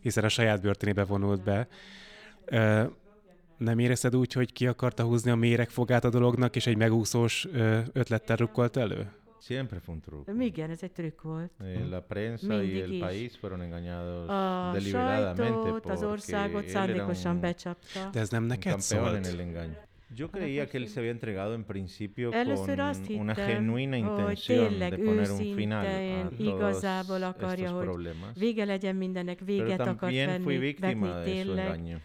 hiszen 0.00 0.24
a 0.24 0.28
saját 0.28 0.60
börtönébe 0.62 1.04
vonult 1.04 1.42
be 1.42 1.68
nem 3.56 3.78
érezted 3.78 4.16
úgy, 4.16 4.32
hogy 4.32 4.52
ki 4.52 4.66
akarta 4.66 5.02
húzni 5.02 5.30
a 5.30 5.36
méregfogát 5.36 6.04
a 6.04 6.10
dolognak, 6.10 6.56
és 6.56 6.66
egy 6.66 6.76
megúszós 6.76 7.48
ötlettel 7.92 8.36
rukkolt 8.36 8.76
elő? 8.76 9.10
Siempre 9.46 9.78
fue 9.78 9.94
un 9.94 10.00
truco. 10.00 10.40
Igen, 10.40 10.70
ez 10.70 10.82
egy 10.82 10.92
trükk 10.92 11.22
volt. 11.22 11.50
Eh, 11.60 11.88
la 11.90 12.00
prensa 12.00 12.46
Mindig 12.46 12.74
y 12.74 12.80
el 12.80 12.90
is. 12.90 13.00
país 13.00 13.36
fueron 13.36 13.60
engañados 13.60 14.28
a 14.28 14.70
deliberadamente 14.72 15.52
sajtót, 15.52 15.86
az 15.86 16.02
országot 16.02 16.68
szándékosan 16.68 17.40
becsapta. 17.40 18.08
De 18.12 18.20
ez 18.20 18.28
nem 18.28 18.44
neked 18.44 18.80
szólt? 18.80 19.28
Yo 20.16 20.28
creía 20.30 20.66
que 20.66 20.78
él 20.78 20.86
se 20.86 21.00
había 21.00 21.10
entregado 21.10 21.54
en 21.54 21.64
principio 21.64 22.30
con 22.30 23.18
una 23.18 23.34
genuina 23.34 23.96
intención 23.96 24.78
de 24.78 24.98
poner 24.98 25.30
un 25.30 25.54
final 25.54 25.86
a 25.86 27.32
todos 27.32 27.58
estos 27.58 27.84
problemas. 27.84 28.38
Vége 28.38 28.64
legyen 28.64 28.96
mindennek, 28.96 29.40
véget 29.44 29.80
akart 29.80 30.12
venni, 30.12 30.58
vetni 30.58 31.12
tényleg. 31.24 32.00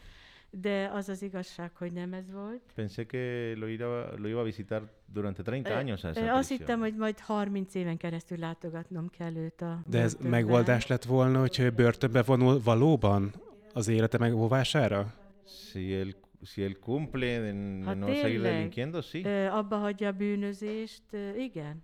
De 0.51 0.91
az 0.93 1.09
az 1.09 1.21
igazság, 1.21 1.71
hogy 1.75 1.91
nem 1.91 2.13
ez 2.13 2.31
volt. 2.31 2.61
Pensé 2.75 3.05
que 3.05 3.53
lo 3.55 3.67
iba, 3.67 4.17
lo 4.17 4.27
iba 4.27 4.39
a 4.39 4.43
visitar 4.43 4.81
durante 5.05 5.41
30 5.45 5.69
años 5.69 6.03
a 6.03 6.07
esa 6.07 6.33
Azt 6.33 6.49
hittem, 6.49 6.79
hogy 6.79 6.95
majd 6.95 7.19
30 7.19 7.75
éven 7.75 7.97
keresztül 7.97 8.37
látogatnom 8.37 9.09
kell 9.09 9.35
őt 9.35 9.61
a 9.61 9.81
De 9.85 9.99
ez 9.99 10.13
börtönben. 10.13 10.39
megoldás 10.39 10.87
lett 10.87 11.03
volna, 11.03 11.39
hogyha 11.39 11.63
ő 11.63 11.69
börtönbe 11.69 12.21
vonul 12.21 12.61
valóban 12.63 13.33
az 13.73 13.87
élete 13.87 14.17
megóvására? 14.17 15.13
Si 15.45 15.93
el 15.93 16.07
si 16.43 16.61
él 16.61 16.73
cumple 16.79 17.47
en 17.47 17.83
ha 17.85 17.93
no 17.93 18.13
seguir 18.13 18.41
delinquiendo, 18.41 19.01
sí. 19.01 19.23
abba 19.49 19.77
hagyja 19.77 20.07
a 20.07 20.11
bűnözést, 20.11 21.03
igen. 21.37 21.83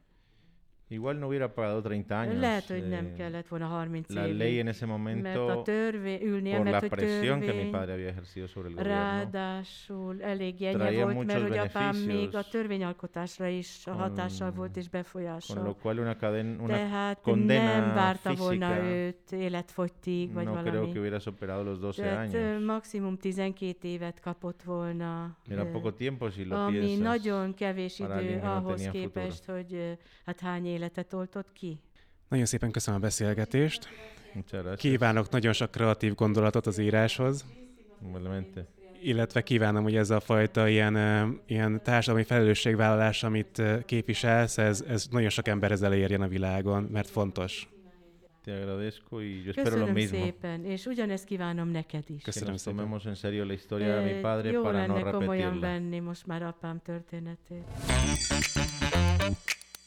Igual 0.90 1.16
no 1.20 1.28
hubiera 1.28 1.54
pagado 1.54 1.82
30 1.82 2.12
años. 2.12 2.40
Lehet, 2.40 2.68
hogy 2.68 2.88
nem 2.88 3.06
eh, 3.06 3.12
kellett 3.18 3.48
volna 3.48 3.66
30 3.66 4.14
La 4.14 4.26
évig, 4.26 4.38
ley 4.38 4.60
en 4.60 4.68
ese 4.68 4.86
momento, 4.86 5.46
mert 5.46 5.58
a 5.58 5.62
törvény, 5.62 6.22
ülnie, 6.22 6.56
por 6.56 6.64
mert 6.66 6.82
la 6.82 6.88
presión 6.88 7.40
törvény, 7.40 7.60
que 7.60 7.64
mi 7.64 7.70
padre 7.70 7.92
había 7.92 8.08
ejercido 8.08 8.48
sobre 8.48 8.70
el 8.70 8.76
gobierno, 8.76 8.94
ráadásul 8.94 10.22
elég 10.22 10.62
jegye 10.62 11.04
volt, 11.04 11.26
mert 11.26 11.42
hogy 11.42 11.58
apám 11.58 11.96
még 11.96 12.36
a 12.36 12.44
törvényalkotásra 12.44 13.48
is 13.48 13.82
con, 13.86 13.94
hatással 13.94 14.52
volt 14.52 14.78
és 14.78 14.90
befolyással. 14.90 15.56
Con 15.56 15.66
lo 15.66 15.76
cual 15.82 15.98
una 16.00 16.16
cadena, 16.16 16.64
una 16.64 16.74
Tehát 16.74 17.22
condena 17.22 17.64
nem 17.80 17.94
várta 17.94 18.34
volna 18.34 18.84
őt 18.84 19.32
életfogytig, 19.32 20.34
vagy 20.34 20.46
no 20.46 20.52
valami. 20.52 20.70
creo 20.70 20.92
que 20.92 21.00
hubiera 21.00 21.20
superado 21.20 21.64
los 21.64 21.80
12 21.80 22.10
Tehát 22.10 22.34
años. 22.34 22.66
maximum 22.66 23.18
12 23.18 23.88
évet 23.88 24.20
kapott 24.20 24.64
volna. 24.64 25.38
Era 25.50 25.66
poco 25.66 25.94
tiempo, 25.94 26.30
si 26.30 26.46
lo 26.46 26.56
ami 26.56 26.80
piensas, 26.80 26.98
nagyon 26.98 27.54
kevés 27.54 28.00
idő 28.00 28.40
ahhoz 28.44 28.90
képest, 28.92 29.46
hogy 29.46 29.98
hát 30.26 30.40
hány 30.40 30.66
életet 30.78 31.14
oltott 31.14 31.54
ki. 31.54 31.80
Nagyon 32.30 32.46
szépen 32.46 32.72
köszönöm 32.72 33.00
a 33.00 33.04
beszélgetést. 33.04 33.88
Kívánok 34.76 35.30
nagyon 35.30 35.54
sok 35.54 35.72
kreatív 35.72 36.16
gondolatot 36.16 36.66
az 36.68 36.78
íráshoz. 36.78 37.46
Illetve 39.02 39.42
kívánom, 39.42 39.84
hogy 39.84 39.96
ez 39.96 40.10
a 40.10 40.20
fajta 40.20 40.68
ilyen, 40.68 40.96
ilyen 41.48 41.84
társadalmi 41.84 42.24
felelősségvállalás, 42.26 43.24
amit 43.24 43.62
képviselsz, 43.86 44.58
ez, 44.58 44.82
ez 44.88 45.08
nagyon 45.12 45.30
sok 45.30 45.48
emberhez 45.48 45.82
elérjen 45.82 46.22
a 46.22 46.28
világon, 46.28 46.84
mert 46.84 47.10
fontos. 47.10 47.68
Te 48.44 48.54
agradezco 48.54 49.20
y 49.22 49.44
yo 49.44 49.50
espero 49.50 49.64
Köszönöm 49.64 49.88
lo 49.88 49.94
mismo. 49.94 50.18
szépen, 50.24 50.66
és 50.66 50.86
ugyanezt 50.86 51.26
kívánom 51.26 51.68
neked 51.70 52.04
is. 52.08 52.22
Köszönöm 52.24 52.48
que 52.48 52.54
nos 52.54 52.64
tomemos 52.64 53.06
en 53.06 53.16
serio 53.16 53.46
la 53.46 53.52
historia 53.52 53.96
de 53.96 54.02
mi 54.14 54.20
padre 54.22 54.52
Jó 54.52 54.62
para 54.62 54.86
no 54.86 54.94
repetirla. 54.94 55.18
komolyan 55.18 55.60
venni 55.60 56.00
most 56.00 56.26
már 56.26 56.44
apám 56.44 56.82
történetét. 56.84 57.64